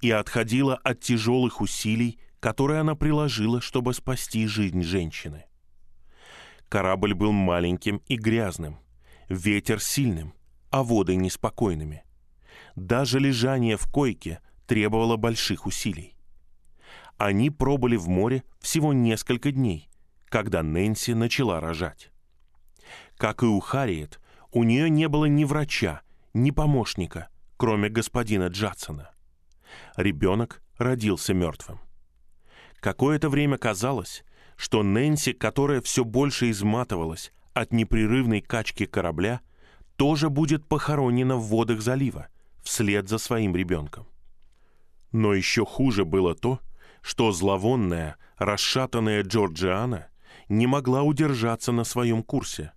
и 0.00 0.10
отходила 0.10 0.76
от 0.76 1.00
тяжелых 1.00 1.60
усилий, 1.60 2.18
которые 2.40 2.80
она 2.80 2.94
приложила, 2.94 3.60
чтобы 3.60 3.94
спасти 3.94 4.46
жизнь 4.46 4.82
женщины. 4.82 5.44
Корабль 6.68 7.14
был 7.14 7.32
маленьким 7.32 8.02
и 8.08 8.16
грязным, 8.16 8.78
ветер 9.28 9.80
сильным, 9.80 10.34
а 10.70 10.82
воды 10.82 11.16
неспокойными. 11.16 12.04
Даже 12.74 13.20
лежание 13.20 13.76
в 13.76 13.86
койке 13.86 14.40
требовало 14.66 15.16
больших 15.16 15.66
усилий. 15.66 16.16
Они 17.16 17.48
пробыли 17.50 17.96
в 17.96 18.08
море 18.08 18.42
всего 18.58 18.92
несколько 18.92 19.52
дней, 19.52 19.88
когда 20.26 20.62
Нэнси 20.62 21.12
начала 21.12 21.60
рожать. 21.60 22.10
Как 23.16 23.42
и 23.44 23.46
у 23.46 23.60
Харриет, 23.60 24.20
у 24.54 24.62
нее 24.62 24.88
не 24.88 25.08
было 25.08 25.24
ни 25.24 25.44
врача, 25.44 26.02
ни 26.32 26.52
помощника, 26.52 27.28
кроме 27.56 27.88
господина 27.88 28.46
Джадсона. 28.46 29.10
Ребенок 29.96 30.62
родился 30.78 31.34
мертвым. 31.34 31.80
Какое-то 32.78 33.28
время 33.28 33.58
казалось, 33.58 34.24
что 34.56 34.84
Нэнси, 34.84 35.32
которая 35.32 35.80
все 35.80 36.04
больше 36.04 36.50
изматывалась 36.50 37.32
от 37.52 37.72
непрерывной 37.72 38.40
качки 38.40 38.86
корабля, 38.86 39.40
тоже 39.96 40.30
будет 40.30 40.66
похоронена 40.66 41.36
в 41.36 41.42
водах 41.42 41.80
залива 41.80 42.28
вслед 42.62 43.08
за 43.08 43.18
своим 43.18 43.56
ребенком. 43.56 44.06
Но 45.10 45.34
еще 45.34 45.66
хуже 45.66 46.04
было 46.04 46.36
то, 46.36 46.60
что 47.02 47.32
зловонная, 47.32 48.16
расшатанная 48.38 49.24
Джорджиана 49.24 50.06
не 50.48 50.68
могла 50.68 51.02
удержаться 51.02 51.72
на 51.72 51.82
своем 51.82 52.22
курсе. 52.22 52.72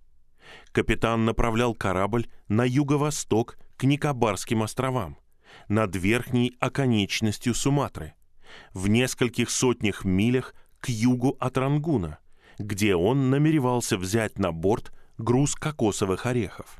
Капитан 0.78 1.24
направлял 1.24 1.74
корабль 1.74 2.28
на 2.46 2.62
юго-восток 2.64 3.58
к 3.76 3.82
Никобарским 3.82 4.62
островам, 4.62 5.18
над 5.66 5.96
верхней 5.96 6.56
оконечностью 6.60 7.52
Суматры, 7.52 8.14
в 8.72 8.86
нескольких 8.86 9.50
сотнях 9.50 10.04
милях 10.04 10.54
к 10.78 10.88
югу 10.88 11.36
от 11.40 11.58
Рангуна, 11.58 12.20
где 12.60 12.94
он 12.94 13.28
намеревался 13.28 13.98
взять 13.98 14.38
на 14.38 14.52
борт 14.52 14.92
груз 15.16 15.56
кокосовых 15.56 16.26
орехов. 16.26 16.78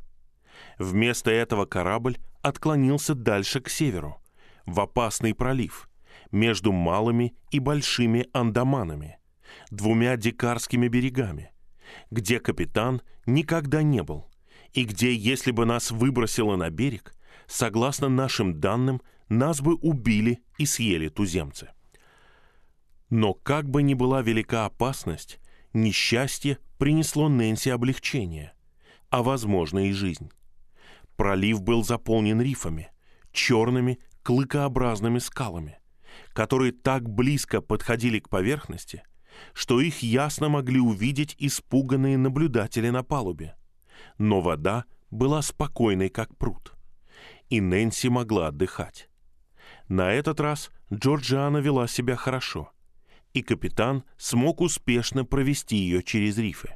Вместо 0.77 1.29
этого 1.29 1.65
корабль 1.65 2.19
отклонился 2.41 3.15
дальше 3.15 3.59
к 3.59 3.67
северу, 3.67 4.21
в 4.65 4.79
опасный 4.79 5.35
пролив, 5.35 5.89
между 6.31 6.71
малыми 6.71 7.35
и 7.51 7.59
большими 7.59 8.27
Андаманами, 8.31 9.19
двумя 9.71 10.15
дикарскими 10.15 10.87
берегами, 10.87 11.51
где 12.11 12.39
капитан 12.39 13.01
никогда 13.33 13.81
не 13.83 14.03
был, 14.03 14.29
и 14.73 14.83
где, 14.83 15.13
если 15.13 15.51
бы 15.51 15.65
нас 15.65 15.91
выбросило 15.91 16.55
на 16.55 16.69
берег, 16.69 17.13
согласно 17.47 18.09
нашим 18.09 18.59
данным, 18.59 19.01
нас 19.29 19.61
бы 19.61 19.75
убили 19.75 20.43
и 20.57 20.65
съели 20.65 21.09
туземцы. 21.09 21.69
Но 23.09 23.33
как 23.33 23.69
бы 23.69 23.81
ни 23.81 23.93
была 23.93 24.21
велика 24.21 24.65
опасность, 24.65 25.39
несчастье 25.73 26.59
принесло 26.77 27.29
Нэнси 27.29 27.69
облегчение, 27.69 28.53
а, 29.09 29.23
возможно, 29.23 29.87
и 29.87 29.91
жизнь. 29.91 30.31
Пролив 31.15 31.61
был 31.61 31.83
заполнен 31.83 32.41
рифами, 32.41 32.91
черными 33.31 33.99
клыкообразными 34.23 35.19
скалами, 35.19 35.79
которые 36.33 36.71
так 36.71 37.09
близко 37.09 37.61
подходили 37.61 38.19
к 38.19 38.29
поверхности, 38.29 39.03
что 39.53 39.79
их 39.81 40.01
ясно 40.01 40.49
могли 40.49 40.79
увидеть 40.79 41.35
испуганные 41.37 42.17
наблюдатели 42.17 42.89
на 42.89 43.03
палубе. 43.03 43.55
Но 44.17 44.41
вода 44.41 44.85
была 45.11 45.41
спокойной, 45.41 46.09
как 46.09 46.37
пруд, 46.37 46.73
и 47.49 47.61
Нэнси 47.61 48.07
могла 48.07 48.47
отдыхать. 48.47 49.09
На 49.87 50.11
этот 50.11 50.39
раз 50.39 50.71
Джорджиана 50.93 51.57
вела 51.57 51.87
себя 51.87 52.15
хорошо, 52.15 52.71
и 53.33 53.41
капитан 53.41 54.03
смог 54.17 54.61
успешно 54.61 55.25
провести 55.25 55.75
ее 55.75 56.03
через 56.03 56.37
рифы. 56.37 56.75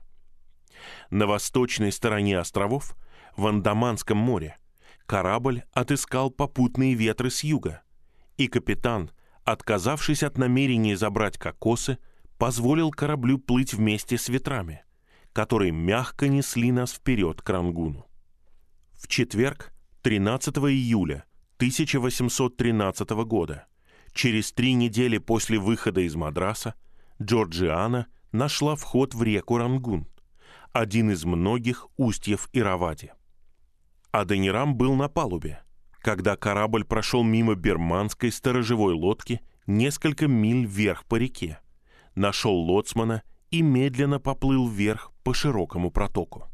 На 1.10 1.28
восточной 1.28 1.91
стороне 1.91 2.38
островов, 2.39 2.95
в 3.38 3.47
Андаманском 3.47 4.17
море, 4.17 4.58
корабль 5.06 5.63
отыскал 5.73 6.32
попутные 6.32 6.93
ветры 6.93 7.30
с 7.30 7.43
юга, 7.43 7.82
и 8.38 8.47
капитан, 8.47 9.12
отказавшись 9.43 10.23
от 10.23 10.38
намерения 10.38 10.97
забрать 10.97 11.38
кокосы, 11.38 11.97
позволил 12.43 12.91
кораблю 12.91 13.38
плыть 13.38 13.73
вместе 13.73 14.17
с 14.17 14.27
ветрами, 14.27 14.84
которые 15.32 15.71
мягко 15.71 16.27
несли 16.27 16.73
нас 16.73 16.91
вперед 16.91 17.41
к 17.41 17.49
Рангуну. 17.49 18.06
В 18.91 19.08
четверг, 19.08 19.73
13 20.01 20.58
июля 20.58 21.23
1813 21.56 23.12
года, 23.25 23.67
через 24.12 24.51
три 24.51 24.73
недели 24.73 25.19
после 25.19 25.58
выхода 25.58 26.01
из 26.01 26.17
Мадраса, 26.17 26.75
Джорджиана 27.21 28.08
нашла 28.34 28.75
вход 28.75 29.13
в 29.13 29.23
реку 29.23 29.58
Рангун, 29.58 30.10
один 30.73 31.12
из 31.12 31.23
многих 31.23 31.88
устьев 31.95 32.49
Иравади. 32.51 33.13
Аденирам 34.12 34.75
был 34.75 34.95
на 34.95 35.08
палубе, 35.08 35.63
когда 36.01 36.36
корабль 36.36 36.84
прошел 36.84 37.24
мимо 37.24 37.55
берманской 37.55 38.34
сторожевой 38.34 38.95
лодки 38.95 39.39
несколько 39.65 40.28
миль 40.28 40.65
вверх 40.65 41.05
по 41.05 41.15
реке, 41.15 41.59
нашел 42.16 42.55
лоцмана 42.55 43.24
и 43.51 43.61
медленно 43.61 44.20
поплыл 44.20 44.68
вверх 44.68 45.11
по 45.24 45.34
широкому 45.34 45.91
протоку. 45.91 46.49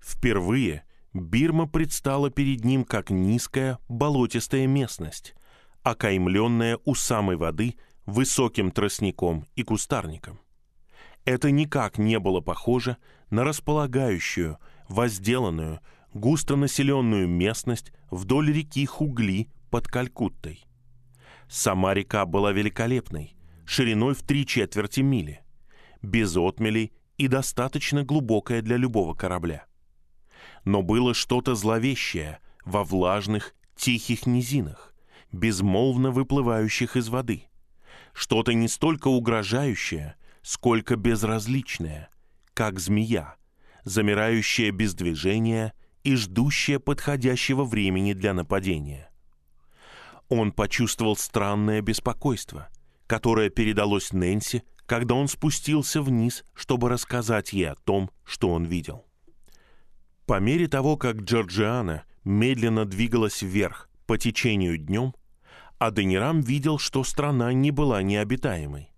Впервые 0.00 0.84
Бирма 1.12 1.66
предстала 1.68 2.30
перед 2.30 2.64
ним 2.64 2.84
как 2.84 3.10
низкая 3.10 3.78
болотистая 3.88 4.66
местность, 4.66 5.34
окаймленная 5.82 6.78
у 6.84 6.94
самой 6.94 7.36
воды 7.36 7.76
высоким 8.06 8.70
тростником 8.70 9.46
и 9.54 9.62
кустарником. 9.62 10.40
Это 11.24 11.50
никак 11.50 11.98
не 11.98 12.18
было 12.18 12.40
похоже 12.40 12.96
на 13.30 13.44
располагающую, 13.44 14.58
возделанную, 14.88 15.80
густонаселенную 16.14 17.28
местность 17.28 17.92
вдоль 18.10 18.52
реки 18.52 18.84
Хугли 18.86 19.50
под 19.70 19.86
Калькуттой. 19.86 20.64
Сама 21.48 21.94
река 21.94 22.26
была 22.26 22.52
великолепной, 22.52 23.36
шириной 23.72 24.14
в 24.14 24.22
три 24.22 24.46
четверти 24.46 25.00
мили, 25.00 25.40
без 26.02 26.36
отмелей 26.36 26.92
и 27.16 27.26
достаточно 27.26 28.04
глубокая 28.04 28.60
для 28.60 28.76
любого 28.76 29.14
корабля. 29.14 29.64
Но 30.64 30.82
было 30.82 31.14
что-то 31.14 31.54
зловещее 31.54 32.40
во 32.64 32.84
влажных, 32.84 33.54
тихих 33.74 34.26
низинах, 34.26 34.94
безмолвно 35.32 36.10
выплывающих 36.10 36.96
из 36.96 37.08
воды, 37.08 37.44
что-то 38.12 38.52
не 38.52 38.68
столько 38.68 39.08
угрожающее, 39.08 40.16
сколько 40.42 40.96
безразличная, 40.96 42.10
как 42.52 42.78
змея, 42.78 43.36
замирающая 43.84 44.70
без 44.70 44.94
движения 44.94 45.72
и 46.04 46.14
ждущая 46.14 46.78
подходящего 46.78 47.64
времени 47.64 48.12
для 48.12 48.34
нападения. 48.34 49.10
Он 50.28 50.52
почувствовал 50.52 51.16
странное 51.16 51.80
беспокойство, 51.80 52.68
которое 53.12 53.50
передалось 53.50 54.14
Нэнси, 54.14 54.62
когда 54.86 55.14
он 55.14 55.28
спустился 55.28 56.00
вниз, 56.00 56.44
чтобы 56.54 56.88
рассказать 56.88 57.52
ей 57.52 57.68
о 57.68 57.74
том, 57.74 58.10
что 58.24 58.48
он 58.48 58.64
видел. 58.64 59.04
По 60.24 60.40
мере 60.40 60.66
того, 60.66 60.96
как 60.96 61.16
Джорджиана 61.16 62.04
медленно 62.24 62.86
двигалась 62.86 63.42
вверх 63.42 63.90
по 64.06 64.16
течению 64.16 64.78
днем, 64.78 65.14
Аденирам 65.78 66.40
видел, 66.40 66.78
что 66.78 67.04
страна 67.04 67.52
не 67.52 67.70
была 67.70 68.02
необитаемой. 68.02 68.94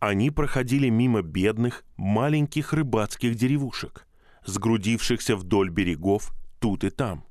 Они 0.00 0.30
проходили 0.30 0.90
мимо 0.90 1.22
бедных, 1.22 1.86
маленьких 1.96 2.74
рыбацких 2.74 3.36
деревушек, 3.36 4.06
сгрудившихся 4.44 5.34
вдоль 5.34 5.70
берегов 5.70 6.34
тут 6.58 6.84
и 6.84 6.90
там. 6.90 7.24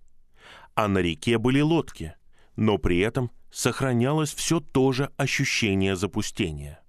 А 0.73 0.87
на 0.87 0.97
реке 1.03 1.37
были 1.37 1.61
лодки, 1.61 2.15
но 2.55 2.79
при 2.79 2.97
этом 2.97 3.29
сохранялось 3.51 4.33
все 4.33 4.59
то 4.59 4.91
же 4.91 5.11
ощущение 5.17 5.95
запустения. 5.95 6.81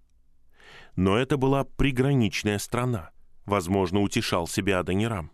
Но 0.97 1.17
это 1.17 1.37
была 1.37 1.65
приграничная 1.65 2.59
страна, 2.59 3.11
возможно, 3.47 4.01
утешал 4.01 4.47
себя 4.47 4.81
Адонирам. 4.81 5.31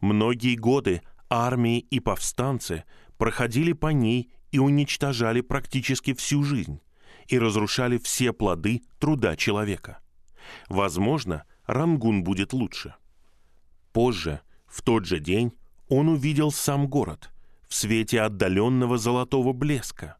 Многие 0.00 0.54
годы 0.56 1.02
армии 1.28 1.78
и 1.78 2.00
повстанцы 2.00 2.84
проходили 3.18 3.72
по 3.72 3.88
ней 3.88 4.30
и 4.52 4.58
уничтожали 4.58 5.40
практически 5.40 6.14
всю 6.14 6.42
жизнь 6.42 6.80
и 7.28 7.38
разрушали 7.38 7.98
все 7.98 8.32
плоды 8.32 8.82
труда 8.98 9.36
человека. 9.36 9.98
Возможно, 10.68 11.44
Рангун 11.66 12.22
будет 12.22 12.52
лучше. 12.52 12.94
Позже, 13.92 14.40
в 14.66 14.82
тот 14.82 15.04
же 15.04 15.18
день, 15.18 15.52
он 15.88 16.08
увидел 16.08 16.52
сам 16.52 16.86
город 16.86 17.30
в 17.68 17.74
свете 17.74 18.20
отдаленного 18.20 18.98
золотого 18.98 19.52
блеска, 19.52 20.16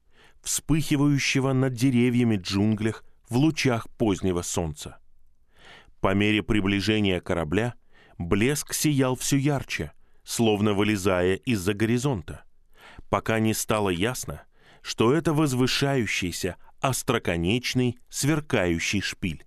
вспыхивающего 0.46 1.52
над 1.52 1.74
деревьями 1.74 2.36
джунглях 2.36 3.04
в 3.28 3.36
лучах 3.36 3.90
позднего 3.90 4.42
солнца. 4.42 4.98
По 6.00 6.14
мере 6.14 6.40
приближения 6.42 7.20
корабля 7.20 7.74
блеск 8.16 8.72
сиял 8.72 9.16
все 9.16 9.38
ярче, 9.38 9.90
словно 10.22 10.72
вылезая 10.72 11.34
из-за 11.34 11.74
горизонта, 11.74 12.44
пока 13.10 13.40
не 13.40 13.54
стало 13.54 13.88
ясно, 13.88 14.42
что 14.82 15.12
это 15.12 15.32
возвышающийся, 15.32 16.56
остроконечный, 16.80 17.98
сверкающий 18.08 19.00
шпиль. 19.00 19.44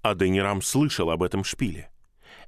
Аденирам 0.00 0.62
слышал 0.62 1.10
об 1.10 1.22
этом 1.22 1.44
шпиле. 1.44 1.90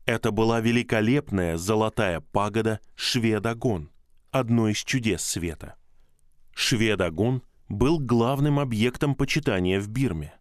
Это 0.06 0.30
была 0.30 0.60
великолепная 0.60 1.58
золотая 1.58 2.20
пагода 2.20 2.80
Шведагон, 2.94 3.90
одно 4.30 4.68
из 4.68 4.78
чудес 4.78 5.22
света. 5.22 5.76
Шведагон 6.54 7.42
был 7.68 7.98
главным 7.98 8.58
объектом 8.58 9.14
почитания 9.14 9.80
в 9.80 9.88
Бирме. 9.88 10.34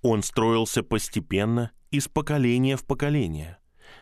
Он 0.00 0.22
строился 0.22 0.82
постепенно, 0.82 1.70
из 1.90 2.08
поколения 2.08 2.76
в 2.78 2.86
поколение, 2.86 3.58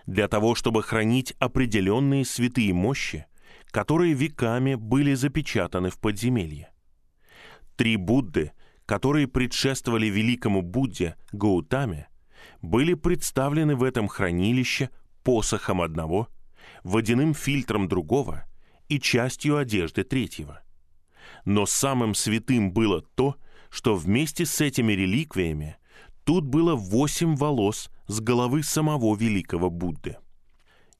для 0.06 0.28
того, 0.28 0.54
чтобы 0.54 0.82
хранить 0.82 1.34
определенные 1.40 2.24
святые 2.24 2.72
мощи, 2.72 3.26
которые 3.72 4.14
веками 4.14 4.76
были 4.76 5.14
запечатаны 5.14 5.90
в 5.90 5.98
подземелье. 5.98 6.70
Три 7.74 7.96
Будды, 7.96 8.52
которые 8.86 9.26
предшествовали 9.26 10.06
великому 10.06 10.62
Будде 10.62 11.16
Гаутаме, 11.32 12.08
были 12.62 12.94
представлены 12.94 13.74
в 13.74 13.82
этом 13.82 14.06
хранилище 14.06 14.90
посохом 15.24 15.82
одного, 15.82 16.28
водяным 16.84 17.34
фильтром 17.34 17.88
другого 17.88 18.44
и 18.88 19.00
частью 19.00 19.56
одежды 19.56 20.04
третьего– 20.04 20.62
но 21.44 21.66
самым 21.66 22.14
святым 22.14 22.72
было 22.72 23.02
то, 23.14 23.36
что 23.70 23.94
вместе 23.94 24.46
с 24.46 24.60
этими 24.60 24.92
реликвиями 24.92 25.76
тут 26.24 26.44
было 26.44 26.74
восемь 26.74 27.36
волос 27.36 27.90
с 28.06 28.20
головы 28.20 28.62
самого 28.62 29.16
великого 29.16 29.70
Будды. 29.70 30.16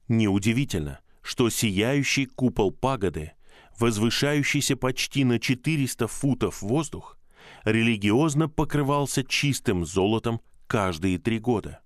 Неудивительно, 0.07 0.99
что 1.21 1.49
сияющий 1.49 2.25
купол 2.25 2.71
пагоды, 2.71 3.33
возвышающийся 3.79 4.75
почти 4.75 5.23
на 5.23 5.39
400 5.39 6.07
футов 6.07 6.61
воздух, 6.61 7.17
религиозно 7.63 8.49
покрывался 8.49 9.23
чистым 9.23 9.85
золотом 9.85 10.41
каждые 10.67 11.17
три 11.17 11.39
года. 11.39 11.81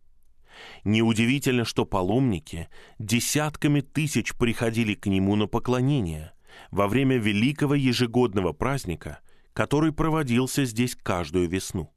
Неудивительно, 0.84 1.66
что 1.66 1.86
паломники 1.86 2.70
десятками 3.00 3.82
тысяч 3.82 4.36
приходили 4.36 4.94
к 4.94 5.08
нему 5.08 5.36
на 5.36 5.48
поклонение, 5.48 6.32
во 6.72 6.88
время 6.88 7.18
великого 7.18 7.76
ежегодного 7.76 8.54
праздника, 8.54 9.20
который 9.54 9.92
проводился 9.94 10.66
здесь 10.66 10.96
каждую 10.96 11.50
весну. 11.50 11.94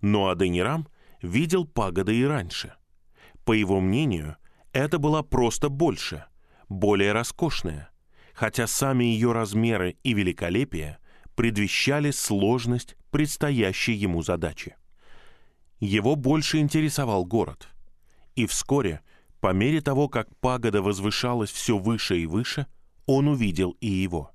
Но 0.00 0.28
Аденирам 0.28 0.88
видел 1.20 1.66
пагоды 1.66 2.16
и 2.16 2.24
раньше. 2.24 2.74
По 3.44 3.52
его 3.52 3.80
мнению, 3.80 4.36
это 4.72 4.98
была 4.98 5.22
просто 5.22 5.68
больше, 5.68 6.24
более 6.68 7.12
роскошная, 7.12 7.90
хотя 8.32 8.66
сами 8.66 9.04
ее 9.04 9.32
размеры 9.32 9.96
и 10.04 10.14
великолепие 10.14 10.98
предвещали 11.34 12.10
сложность 12.10 12.96
предстоящей 13.10 13.94
ему 13.94 14.22
задачи. 14.22 14.76
Его 15.80 16.14
больше 16.14 16.58
интересовал 16.58 17.24
город. 17.24 17.68
И 18.36 18.46
вскоре, 18.46 19.00
по 19.40 19.52
мере 19.52 19.80
того, 19.80 20.08
как 20.08 20.28
пагода 20.38 20.82
возвышалась 20.82 21.50
все 21.50 21.78
выше 21.78 22.18
и 22.18 22.26
выше– 22.26 22.66
он 23.10 23.26
увидел 23.26 23.76
и 23.80 23.88
его. 23.88 24.30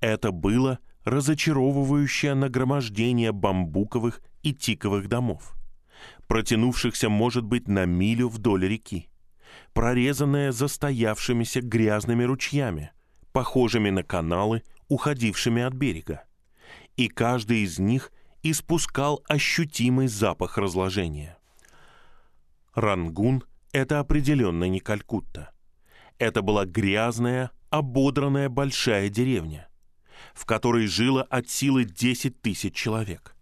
Это 0.00 0.32
было 0.32 0.80
разочаровывающее 1.04 2.34
нагромождение 2.34 3.30
бамбуковых 3.30 4.22
и 4.42 4.52
тиковых 4.52 5.08
домов, 5.08 5.54
протянувшихся, 6.26 7.08
может 7.08 7.44
быть, 7.44 7.68
на 7.68 7.84
милю 7.84 8.28
вдоль 8.28 8.66
реки, 8.66 9.08
прорезанное 9.72 10.50
застоявшимися 10.50 11.60
грязными 11.60 12.24
ручьями, 12.24 12.90
похожими 13.30 13.90
на 13.90 14.02
каналы, 14.02 14.64
уходившими 14.88 15.62
от 15.62 15.74
берега. 15.74 16.24
И 16.96 17.06
каждый 17.06 17.60
из 17.60 17.78
них 17.78 18.10
испускал 18.42 19.22
ощутимый 19.28 20.08
запах 20.08 20.58
разложения. 20.58 21.38
Рангун— 22.74 23.44
это 23.72 24.00
определенно 24.00 24.64
не 24.64 24.80
Калькутта. 24.80 25.52
Это 26.18 26.42
была 26.42 26.64
грязная, 26.64 27.52
ободранная 27.70 28.48
большая 28.48 29.08
деревня, 29.08 29.68
в 30.34 30.44
которой 30.46 30.86
жило 30.86 31.22
от 31.22 31.48
силы 31.48 31.84
10 31.84 32.40
тысяч 32.40 32.74
человек. 32.74 33.36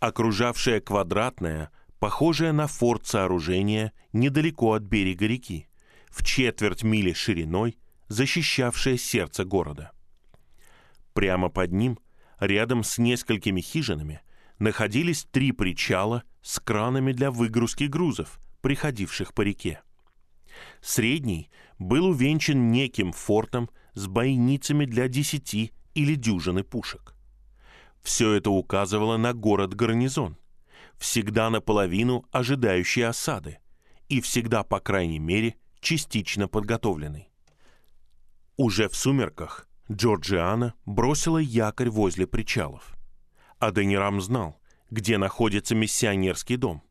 Окружавшая 0.00 0.80
квадратное, 0.80 1.70
похожее 1.98 2.52
на 2.52 2.66
форт 2.66 3.06
сооружение 3.06 3.92
недалеко 4.12 4.72
от 4.72 4.82
берега 4.82 5.26
реки, 5.26 5.68
в 6.08 6.24
четверть 6.24 6.82
мили 6.82 7.12
шириной, 7.12 7.78
защищавшее 8.08 8.98
сердце 8.98 9.44
города. 9.44 9.92
Прямо 11.12 11.48
под 11.48 11.72
ним, 11.72 11.98
рядом 12.38 12.84
с 12.84 12.98
несколькими 12.98 13.60
хижинами, 13.60 14.20
находились 14.58 15.24
три 15.30 15.52
причала 15.52 16.22
с 16.42 16.60
кранами 16.60 17.12
для 17.12 17.30
выгрузки 17.30 17.84
грузов, 17.84 18.38
приходивших 18.60 19.34
по 19.34 19.42
реке. 19.42 19.80
Средний 20.80 21.50
был 21.78 22.06
увенчан 22.06 22.70
неким 22.70 23.12
фортом 23.12 23.70
с 23.94 24.06
бойницами 24.06 24.84
для 24.84 25.08
десяти 25.08 25.72
или 25.94 26.14
дюжины 26.14 26.62
пушек. 26.64 27.14
Все 28.02 28.32
это 28.32 28.50
указывало 28.50 29.16
на 29.16 29.32
город-гарнизон, 29.32 30.36
всегда 30.96 31.50
наполовину 31.50 32.24
ожидающий 32.30 33.06
осады 33.06 33.58
и 34.08 34.20
всегда, 34.20 34.62
по 34.62 34.80
крайней 34.80 35.18
мере, 35.18 35.56
частично 35.80 36.48
подготовленный. 36.48 37.30
Уже 38.56 38.88
в 38.88 38.96
сумерках 38.96 39.68
Джорджиана 39.90 40.74
бросила 40.84 41.38
якорь 41.38 41.90
возле 41.90 42.26
причалов. 42.26 42.96
Аденирам 43.58 44.20
знал, 44.20 44.60
где 44.90 45.18
находится 45.18 45.74
миссионерский 45.74 46.56
дом. 46.56 46.82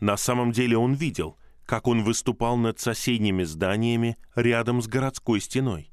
На 0.00 0.16
самом 0.16 0.52
деле 0.52 0.76
он 0.76 0.94
видел, 0.94 1.38
как 1.66 1.86
он 1.86 2.02
выступал 2.02 2.56
над 2.56 2.78
соседними 2.78 3.44
зданиями 3.44 4.16
рядом 4.34 4.82
с 4.82 4.86
городской 4.86 5.40
стеной, 5.40 5.92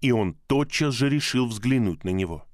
и 0.00 0.12
он 0.12 0.34
тотчас 0.46 0.94
же 0.94 1.08
решил 1.08 1.46
взглянуть 1.46 2.04
на 2.04 2.10
него. 2.10 2.46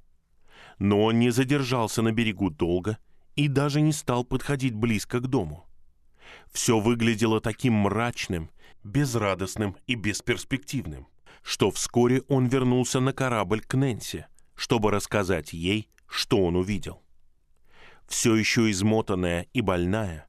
Но 0.79 1.03
он 1.05 1.19
не 1.19 1.31
задержался 1.31 2.03
на 2.03 2.13
берегу 2.13 2.51
долго 2.51 2.99
и 3.35 3.49
даже 3.49 3.81
не 3.81 3.93
стал 3.93 4.25
подходить 4.25 4.75
близко 4.75 5.21
к 5.21 5.27
дому. 5.27 5.67
Все 6.51 6.81
выглядело 6.81 7.41
таким 7.41 7.75
мрачным, 7.75 8.51
безрадостным 8.83 9.77
и 9.87 9.95
бесперспективным, 9.95 11.09
что 11.43 11.71
вскоре 11.71 12.23
он 12.29 12.47
вернулся 12.47 13.01
на 13.01 13.13
корабль 13.13 13.61
к 13.61 13.75
Нэнси, 13.75 14.27
чтобы 14.55 14.91
рассказать 14.91 15.53
ей, 15.53 15.89
что 16.09 16.39
он 16.45 16.57
увидел. 16.57 17.03
Все 18.07 18.35
еще 18.35 18.71
измотанная 18.71 19.47
и 19.53 19.61
больная, 19.61 20.27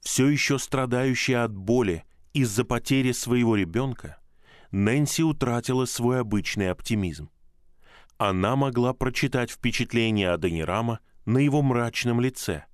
Все 0.00 0.28
еще 0.28 0.58
страдающая 0.58 1.44
от 1.44 1.54
боли 1.54 2.04
из-за 2.32 2.64
потери 2.64 3.12
своего 3.12 3.56
ребенка, 3.56 4.18
Нэнси 4.70 5.22
утратила 5.22 5.86
свой 5.86 6.20
обычный 6.20 6.70
оптимизм. 6.70 7.30
Она 8.18 8.56
могла 8.56 8.92
прочитать 8.92 9.50
впечатления 9.50 10.30
Аденирама 10.30 11.00
на 11.24 11.38
его 11.38 11.62
мрачном 11.62 12.20
лице 12.20 12.64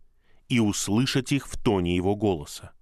и 0.49 0.59
услышать 0.59 1.33
их 1.33 1.47
в 1.47 1.62
тоне 1.62 1.97
его 1.97 2.16
голоса. 2.16 2.72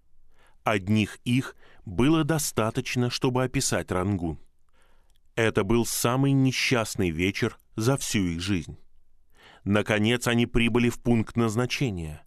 Одних 0.64 1.18
их 1.24 1.56
было 1.84 2.24
достаточно, 2.24 3.10
чтобы 3.10 3.44
описать 3.44 3.90
Рангун. 3.90 4.38
Это 5.34 5.64
был 5.64 5.84
самый 5.86 6.32
несчастный 6.32 7.10
вечер 7.10 7.58
за 7.74 7.96
всю 7.96 8.20
их 8.20 8.40
жизнь. 8.40 8.78
Наконец 9.64 10.28
они 10.28 10.46
прибыли 10.46 10.88
в 10.88 11.00
пункт 11.00 11.36
назначения, 11.36 12.22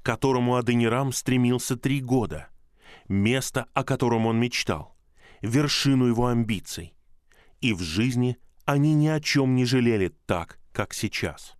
к 0.00 0.04
которому 0.04 0.56
Аденирам 0.56 1.12
стремился 1.12 1.76
три 1.76 2.00
года, 2.00 2.48
место, 3.08 3.66
о 3.74 3.84
котором 3.84 4.26
он 4.26 4.38
мечтал, 4.38 4.96
вершину 5.42 6.06
его 6.06 6.26
амбиций. 6.26 6.94
И 7.60 7.72
в 7.72 7.80
жизни 7.80 8.38
они 8.64 8.94
ни 8.94 9.08
о 9.08 9.20
чем 9.20 9.54
не 9.54 9.64
жалели 9.64 10.08
так, 10.26 10.58
как 10.72 10.94
сейчас. 10.94 11.54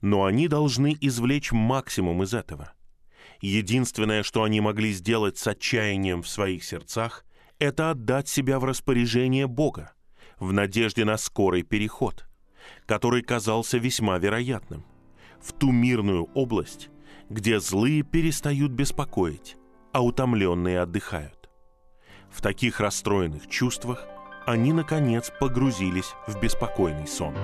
Но 0.00 0.24
они 0.24 0.48
должны 0.48 0.96
извлечь 1.00 1.52
максимум 1.52 2.22
из 2.22 2.34
этого. 2.34 2.72
Единственное, 3.40 4.22
что 4.22 4.42
они 4.42 4.60
могли 4.60 4.92
сделать 4.92 5.38
с 5.38 5.46
отчаянием 5.46 6.22
в 6.22 6.28
своих 6.28 6.64
сердцах, 6.64 7.24
это 7.58 7.90
отдать 7.90 8.28
себя 8.28 8.58
в 8.58 8.64
распоряжение 8.64 9.46
Бога, 9.46 9.92
в 10.38 10.52
надежде 10.52 11.04
на 11.04 11.16
скорый 11.16 11.62
переход, 11.62 12.26
который 12.86 13.22
казался 13.22 13.78
весьма 13.78 14.18
вероятным, 14.18 14.84
в 15.44 15.52
ту 15.52 15.70
мирную 15.70 16.28
область, 16.34 16.90
где 17.28 17.60
злые 17.60 18.02
перестают 18.02 18.72
беспокоить, 18.72 19.56
а 19.92 20.02
утомленные 20.04 20.80
отдыхают. 20.80 21.50
В 22.30 22.40
таких 22.40 22.80
расстроенных 22.80 23.46
чувствах 23.48 24.06
они, 24.46 24.72
наконец, 24.72 25.30
погрузились 25.38 26.14
в 26.26 26.40
беспокойный 26.40 27.06
сон. 27.06 27.34